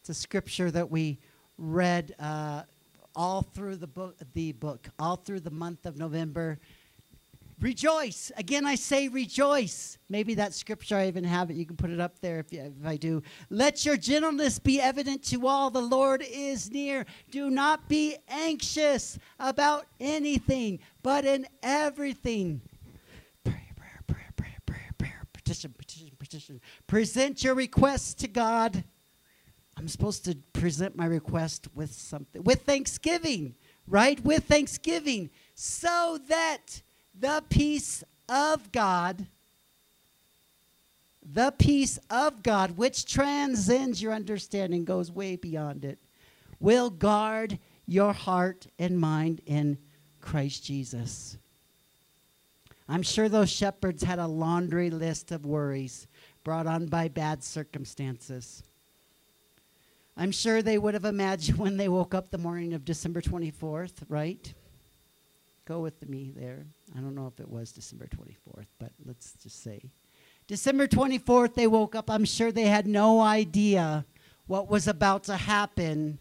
[0.00, 1.16] It's a scripture that we
[1.56, 2.62] read uh,
[3.14, 6.58] all through the book, the book, all through the month of November.
[7.60, 8.32] Rejoice.
[8.38, 9.98] Again, I say rejoice.
[10.08, 11.56] Maybe that scripture, I even have it.
[11.56, 13.22] You can put it up there if, you, if I do.
[13.50, 15.70] Let your gentleness be evident to all.
[15.70, 17.04] The Lord is near.
[17.30, 22.62] Do not be anxious about anything, but in everything.
[23.44, 25.26] Prayer, prayer, prayer, prayer, prayer, prayer.
[25.34, 26.60] Petition, petition, petition.
[26.86, 28.84] Present your requests to God.
[29.80, 33.54] I'm supposed to present my request with something, with thanksgiving,
[33.88, 34.22] right?
[34.22, 36.82] With thanksgiving, so that
[37.18, 39.24] the peace of God,
[41.32, 45.98] the peace of God, which transcends your understanding, goes way beyond it,
[46.60, 49.78] will guard your heart and mind in
[50.20, 51.38] Christ Jesus.
[52.86, 56.06] I'm sure those shepherds had a laundry list of worries
[56.44, 58.62] brought on by bad circumstances.
[60.20, 63.94] I'm sure they would have imagined when they woke up the morning of December 24th,
[64.10, 64.52] right?
[65.64, 66.66] Go with me there.
[66.94, 69.80] I don't know if it was December 24th, but let's just say.
[70.46, 72.10] December 24th, they woke up.
[72.10, 74.04] I'm sure they had no idea
[74.46, 76.18] what was about to happen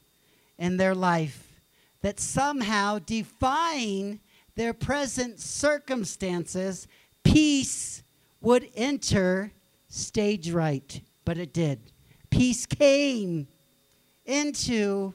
[0.57, 1.59] in their life.
[2.01, 4.21] That somehow, defying
[4.55, 6.87] their present circumstances,
[7.25, 8.01] peace
[8.39, 9.51] would enter
[9.89, 11.01] stage right.
[11.25, 11.79] But it did.
[12.29, 13.47] Peace came
[14.29, 15.13] into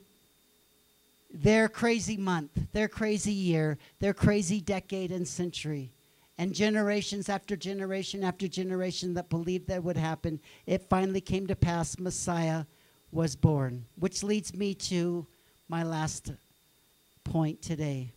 [1.32, 5.90] their crazy month, their crazy year, their crazy decade and century.
[6.36, 11.54] And generations after generation after generation that believed that would happen, it finally came to
[11.54, 11.98] pass.
[11.98, 12.64] Messiah
[13.12, 13.84] was born.
[13.98, 15.26] Which leads me to
[15.68, 16.32] my last
[17.22, 18.10] point today.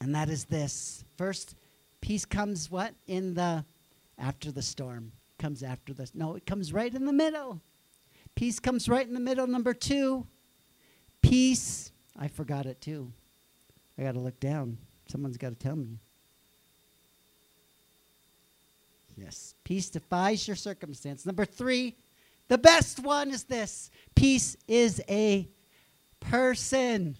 [0.00, 1.04] And that is this.
[1.18, 1.56] First,
[2.00, 2.94] peace comes what?
[3.06, 3.64] In the
[4.18, 5.12] after the storm.
[5.38, 7.60] Comes after the no, it comes right in the middle.
[8.34, 9.46] Peace comes right in the middle.
[9.46, 10.26] Number two,
[11.22, 13.10] peace I forgot it too.
[13.98, 14.76] I got to look down.
[15.08, 15.98] Someone's got to tell me.
[19.16, 19.54] Yes.
[19.64, 21.24] Peace defies your circumstance.
[21.24, 21.96] Number three,
[22.48, 25.48] the best one is this peace is a
[26.20, 27.16] person.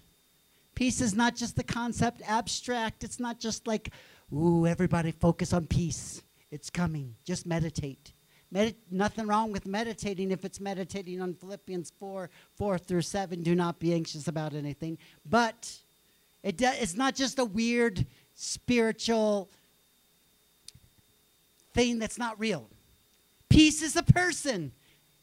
[0.75, 3.03] Peace is not just the concept abstract.
[3.03, 3.91] It's not just like,
[4.33, 6.21] ooh, everybody focus on peace.
[6.51, 7.15] It's coming.
[7.25, 8.13] Just meditate.
[8.51, 13.41] Medi- nothing wrong with meditating if it's meditating on Philippians 4 4 through 7.
[13.43, 14.97] Do not be anxious about anything.
[15.29, 15.77] But
[16.43, 19.47] it it's not just a weird spiritual
[21.73, 22.67] thing that's not real.
[23.49, 24.71] Peace is a person.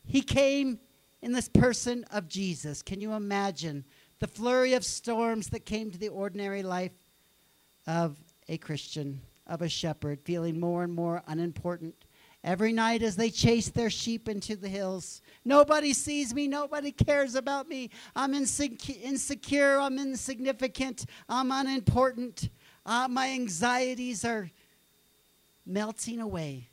[0.06, 0.78] He came
[1.20, 2.82] in this person of Jesus.
[2.82, 3.84] Can you imagine
[4.20, 6.92] the flurry of storms that came to the ordinary life
[7.86, 8.16] of
[8.48, 11.94] a Christian, of a shepherd, feeling more and more unimportant?
[12.44, 15.20] Every night as they chase their sheep into the hills.
[15.44, 16.46] Nobody sees me.
[16.46, 17.90] Nobody cares about me.
[18.14, 19.78] I'm insecure.
[19.78, 21.06] I'm insignificant.
[21.28, 22.48] I'm unimportant.
[22.86, 24.50] Uh, my anxieties are
[25.66, 26.68] melting away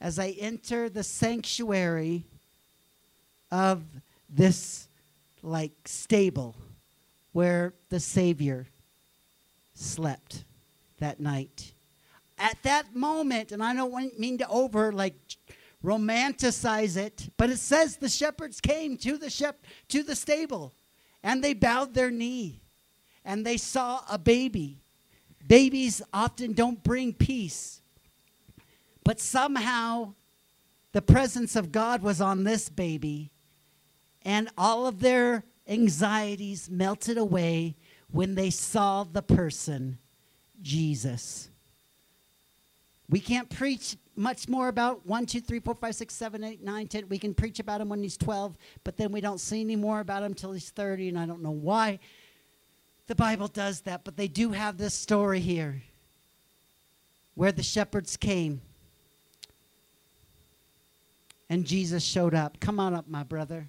[0.00, 2.24] as I enter the sanctuary
[3.50, 3.82] of
[4.28, 4.86] this
[5.42, 6.54] like stable
[7.32, 8.66] where the Savior
[9.74, 10.44] slept
[11.00, 11.72] that night
[12.38, 15.14] at that moment, and I don't mean to over like
[15.84, 20.72] romanticize it, but it says the shepherds came to the shep- to the stable
[21.22, 22.60] and they bowed their knee
[23.24, 24.78] and they saw a baby.
[25.46, 27.82] Babies often don't bring peace.
[29.04, 30.14] But somehow
[30.92, 33.30] the presence of God was on this baby
[34.22, 37.76] and all of their anxieties melted away
[38.10, 39.98] when they saw the person,
[40.62, 41.50] Jesus.
[43.10, 46.86] We can't preach much more about 1, 2, 3, 4, 5, 6, 7, 8, 9,
[46.86, 47.08] 10.
[47.08, 50.00] We can preach about him when he's 12, but then we don't see any more
[50.00, 51.98] about him until he's 30, and I don't know why
[53.06, 55.82] the Bible does that, but they do have this story here
[57.34, 58.60] where the shepherds came
[61.50, 62.58] and Jesus showed up.
[62.60, 63.68] Come on up, my brother.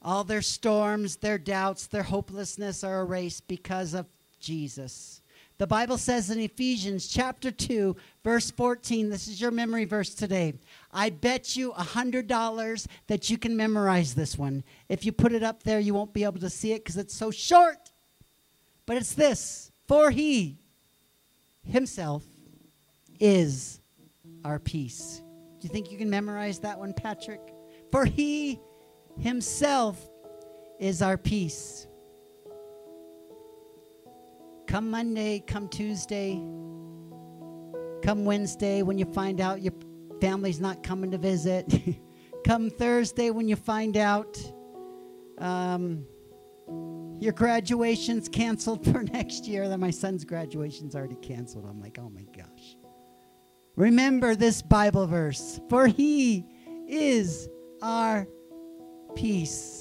[0.00, 4.06] All their storms, their doubts, their hopelessness are erased because of
[4.40, 5.20] Jesus.
[5.58, 10.54] The Bible says in Ephesians chapter 2, verse 14, this is your memory verse today.
[10.92, 14.62] I bet you a $100 that you can memorize this one.
[14.88, 17.14] If you put it up there, you won't be able to see it because it's
[17.14, 17.90] so short.
[18.86, 20.58] But it's this For he
[21.66, 22.22] himself
[23.18, 23.80] is
[24.44, 25.20] our peace.
[25.60, 27.40] Do you think you can memorize that one, Patrick?
[27.90, 28.60] For he
[29.18, 30.08] himself
[30.78, 31.87] is our peace.
[34.68, 36.34] Come Monday, come Tuesday,
[38.02, 39.72] come Wednesday when you find out your
[40.20, 41.72] family's not coming to visit.
[42.44, 44.38] come Thursday when you find out
[45.38, 46.04] um,
[47.18, 49.70] your graduation's canceled for next year.
[49.70, 51.64] That my son's graduation's already canceled.
[51.66, 52.76] I'm like, oh my gosh.
[53.74, 56.44] Remember this Bible verse, for he
[56.86, 57.48] is
[57.80, 58.28] our
[59.16, 59.77] peace.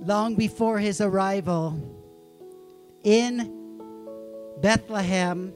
[0.00, 1.76] Long before his arrival
[3.02, 3.54] in
[4.60, 5.52] Bethlehem,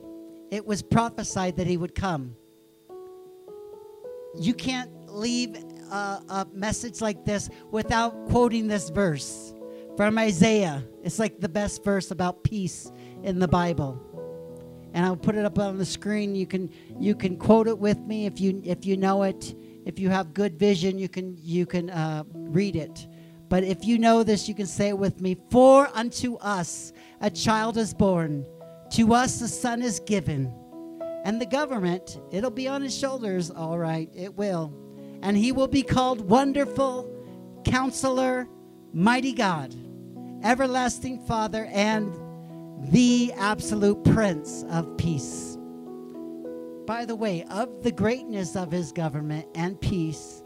[0.51, 2.37] it was prophesied that he would come.
[4.39, 5.57] You can't leave
[5.91, 9.55] a, a, message like this without quoting this verse
[9.97, 10.85] from Isaiah.
[11.03, 12.91] It's like the best verse about peace
[13.23, 14.01] in the Bible.
[14.95, 16.35] And I'll put it up on the screen.
[16.35, 19.55] You can you can quote it with me if you if you know it.
[19.85, 23.07] If you have good vision, you can you can uh, read it.
[23.53, 25.37] But if you know this, you can say it with me.
[25.51, 28.47] For unto us a child is born,
[28.93, 30.51] to us a son is given,
[31.27, 33.51] and the government it'll be on his shoulders.
[33.51, 34.73] All right, it will
[35.23, 37.11] and he will be called Wonderful
[37.67, 38.49] Counselor,
[38.95, 39.75] Mighty God,
[40.43, 42.11] Everlasting Father, and
[42.91, 45.59] the absolute Prince of Peace.
[46.87, 50.43] By the way, of the greatness of his government and peace,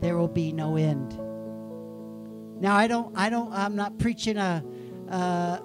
[0.00, 1.29] there will be no end.
[2.60, 4.62] Now, I don't, I don't, I'm not preaching a,
[5.08, 5.58] uh,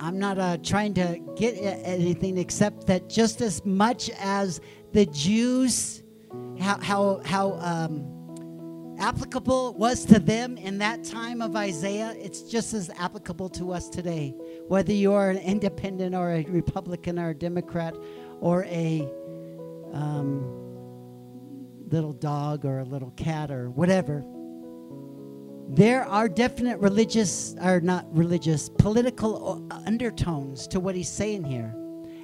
[0.00, 4.60] I'm not uh, trying to get anything except that just as much as
[4.92, 6.02] the Jews
[6.58, 12.42] how, how, how um, applicable it was to them in that time of Isaiah, it's
[12.42, 14.34] just as applicable to us today.
[14.68, 17.94] Whether you're an independent or a Republican or a Democrat
[18.40, 19.08] or a
[19.92, 20.42] um,
[21.88, 24.24] little dog or a little cat or whatever.
[25.74, 31.74] There are definite religious, or not religious, political uh, undertones to what he's saying here.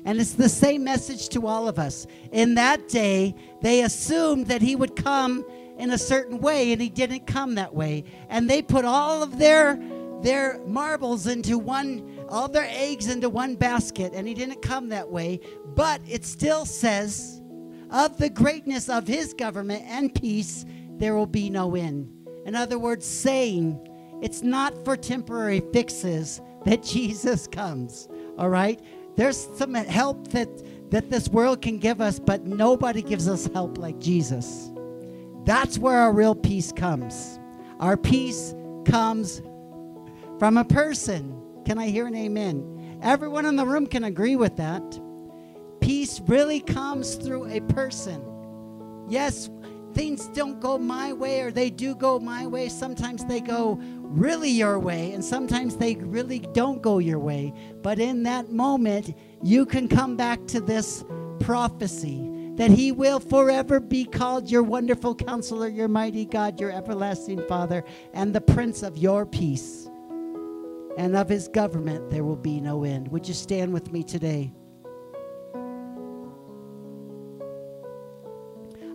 [0.04, 2.06] And it's the same message to all of us.
[2.32, 5.46] In that day, they assumed that he would come
[5.78, 8.04] in a certain way, and he didn't come that way.
[8.28, 9.80] And they put all of their
[10.20, 15.08] their marbles into one, all their eggs into one basket, and he didn't come that
[15.08, 15.40] way.
[15.74, 17.40] But it still says,
[17.90, 20.66] of the greatness of his government and peace,
[20.98, 22.17] there will be no end.
[22.46, 23.88] In other words, saying
[24.22, 28.08] it's not for temporary fixes that Jesus comes.
[28.38, 28.80] All right?
[29.16, 33.76] There's some help that, that this world can give us, but nobody gives us help
[33.78, 34.70] like Jesus.
[35.44, 37.38] That's where our real peace comes.
[37.80, 39.42] Our peace comes
[40.38, 41.42] from a person.
[41.64, 42.98] Can I hear an amen?
[43.02, 45.00] Everyone in the room can agree with that.
[45.80, 48.22] Peace really comes through a person.
[49.08, 49.48] Yes,
[49.98, 52.68] things don't go my way or they do go my way.
[52.68, 57.52] Sometimes they go really your way, and sometimes they really don't go your way.
[57.82, 61.04] But in that moment, you can come back to this
[61.40, 67.44] prophecy that he will forever be called your wonderful counselor, your mighty God, your everlasting
[67.48, 67.84] Father,
[68.14, 69.90] and the Prince of your peace.
[70.96, 73.08] And of his government there will be no end.
[73.08, 74.52] Would you stand with me today?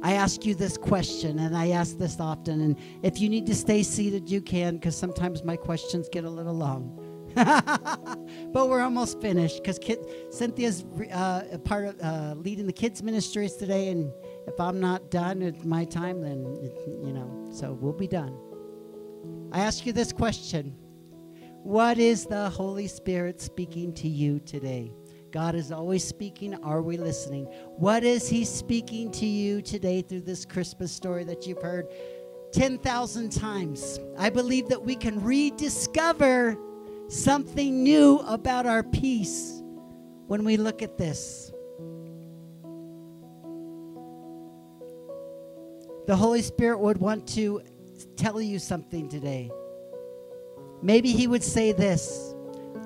[0.03, 2.59] I ask you this question, and I ask this often.
[2.59, 6.29] And if you need to stay seated, you can, because sometimes my questions get a
[6.29, 6.99] little long.
[7.35, 9.79] but we're almost finished because
[10.29, 14.11] Cynthia's uh, part of uh, leading the kids' ministries today, and
[14.45, 18.37] if I'm not done at my time, then it, you know, so we'll be done.
[19.53, 20.75] I ask you this question:
[21.63, 24.91] What is the Holy Spirit speaking to you today?
[25.33, 26.53] God is always speaking.
[26.63, 27.45] Are we listening?
[27.77, 31.87] What is He speaking to you today through this Christmas story that you've heard
[32.51, 33.99] 10,000 times?
[34.15, 36.55] I believe that we can rediscover
[37.07, 39.63] something new about our peace
[40.27, 41.51] when we look at this.
[46.05, 47.63] The Holy Spirit would want to
[48.17, 49.49] tell you something today.
[50.83, 52.35] Maybe He would say this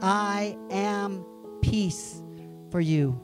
[0.01, 1.25] I am
[1.61, 2.21] peace
[2.71, 3.19] for you.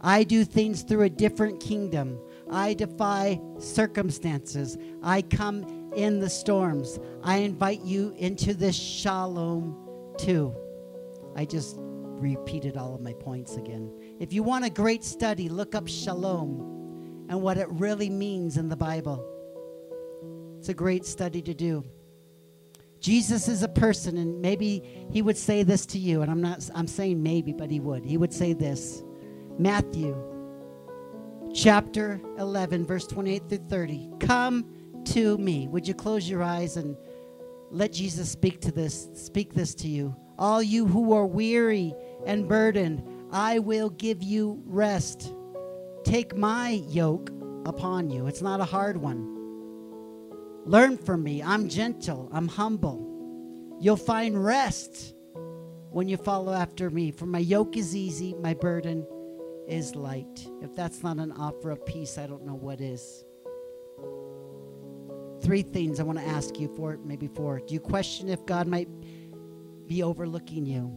[0.00, 2.20] I do things through a different kingdom.
[2.50, 4.76] I defy circumstances.
[5.02, 6.98] I come in the storms.
[7.22, 10.54] I invite you into this shalom too.
[11.34, 13.92] I just repeated all of my points again.
[14.20, 18.68] If you want a great study, look up shalom and what it really means in
[18.68, 19.24] the Bible.
[20.58, 21.84] It's a great study to do.
[23.00, 26.68] Jesus is a person, and maybe he would say this to you, and I'm not
[26.74, 28.04] I'm saying maybe, but he would.
[28.04, 29.02] He would say this.
[29.58, 30.16] Matthew
[31.54, 34.10] chapter 11, verse 28 through 30.
[34.20, 34.66] Come
[35.06, 35.68] to me.
[35.68, 36.96] Would you close your eyes and
[37.70, 40.14] let Jesus speak to this, speak this to you?
[40.38, 41.94] All you who are weary
[42.26, 45.32] and burdened, I will give you rest.
[46.04, 47.30] Take my yoke
[47.64, 48.26] upon you.
[48.26, 49.35] It's not a hard one.
[50.66, 51.44] Learn from me.
[51.44, 53.78] I'm gentle, I'm humble.
[53.80, 55.14] You'll find rest
[55.90, 57.12] when you follow after me.
[57.12, 59.06] For my yoke is easy, my burden
[59.68, 60.44] is light.
[60.62, 63.24] If that's not an offer of peace, I don't know what is.
[65.40, 67.60] Three things I want to ask you for, maybe four.
[67.60, 68.88] Do you question if God might
[69.86, 70.92] be overlooking you?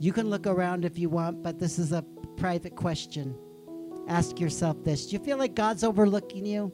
[0.00, 2.04] You can look around if you want, but this is a
[2.36, 3.38] private question.
[4.08, 6.72] Ask yourself this Do you feel like God's overlooking you?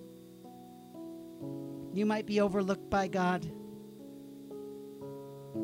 [1.92, 3.50] You might be overlooked by God.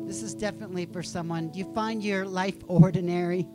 [0.05, 1.49] This is definitely for someone.
[1.49, 3.47] Do you find your life ordinary?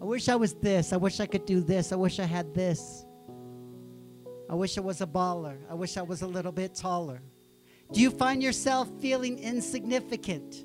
[0.00, 0.92] I wish I was this.
[0.92, 1.92] I wish I could do this.
[1.92, 3.04] I wish I had this.
[4.48, 5.58] I wish I was a baller.
[5.70, 7.22] I wish I was a little bit taller.
[7.92, 10.64] Do you find yourself feeling insignificant?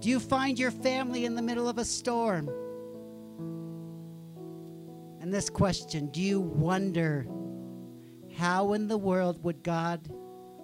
[0.00, 2.48] Do you find your family in the middle of a storm?
[5.20, 7.26] And this question do you wonder
[8.40, 10.08] how in the world would God,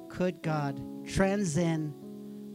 [0.09, 1.93] could God transcend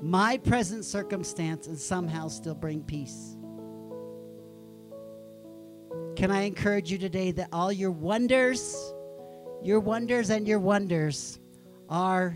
[0.01, 3.37] my present circumstance and somehow still bring peace?
[6.15, 8.75] Can I encourage you today that all your wonders,
[9.61, 11.39] your wonders and your wonders
[11.87, 12.35] are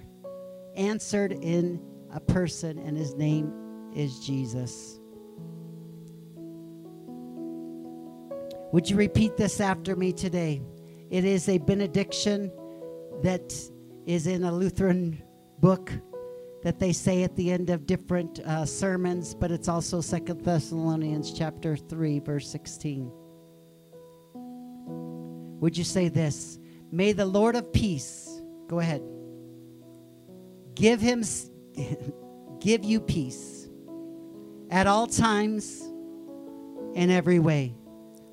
[0.76, 1.82] answered in
[2.12, 3.52] a person, and his name
[3.96, 5.00] is Jesus.
[8.72, 10.62] Would you repeat this after me today?
[11.10, 12.52] It is a benediction
[13.24, 13.54] that
[14.06, 15.22] is in a Lutheran
[15.60, 15.92] book
[16.64, 21.32] that they say at the end of different uh, sermons, but it's also Second Thessalonians
[21.32, 23.12] chapter 3, verse 16.
[25.60, 26.60] Would you say this?
[26.92, 29.02] May the Lord of peace, go ahead,
[30.76, 31.24] give him
[32.60, 33.68] give you peace
[34.72, 35.82] at all times
[36.94, 37.76] in every way.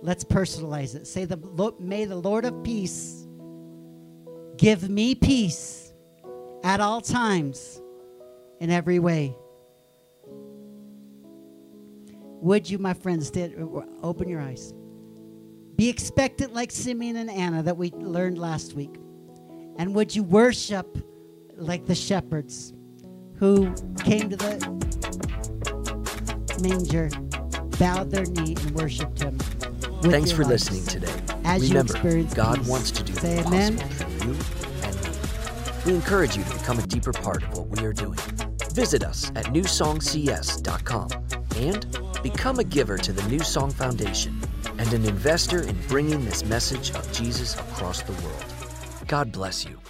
[0.01, 1.07] Let's personalize it.
[1.07, 3.22] Say the may the Lord of peace
[4.63, 5.93] give me peace
[6.63, 7.83] at all times
[8.61, 9.37] in every way.
[12.41, 13.33] Would you, my friends,
[14.05, 14.73] open your eyes?
[15.75, 18.95] Be expectant like Simeon and Anna that we learned last week.
[19.79, 20.97] And would you worship
[21.57, 22.73] like the shepherds
[23.35, 24.59] who came to the
[26.63, 27.11] manger,
[27.81, 29.37] bowed their knee, and worshiped him?
[30.03, 30.71] Thanks for lives.
[30.71, 31.35] listening today.
[31.45, 31.95] As Remember,
[32.35, 32.69] God peace.
[32.69, 33.79] wants to do Say the amen.
[33.79, 34.37] possible you
[34.83, 35.11] and me.
[35.85, 38.18] We encourage you to become a deeper part of what we are doing.
[38.73, 41.09] Visit us at newsongcs.com
[41.57, 44.41] and become a giver to the New Song Foundation
[44.79, 48.45] and an investor in bringing this message of Jesus across the world.
[49.09, 49.82] God bless you.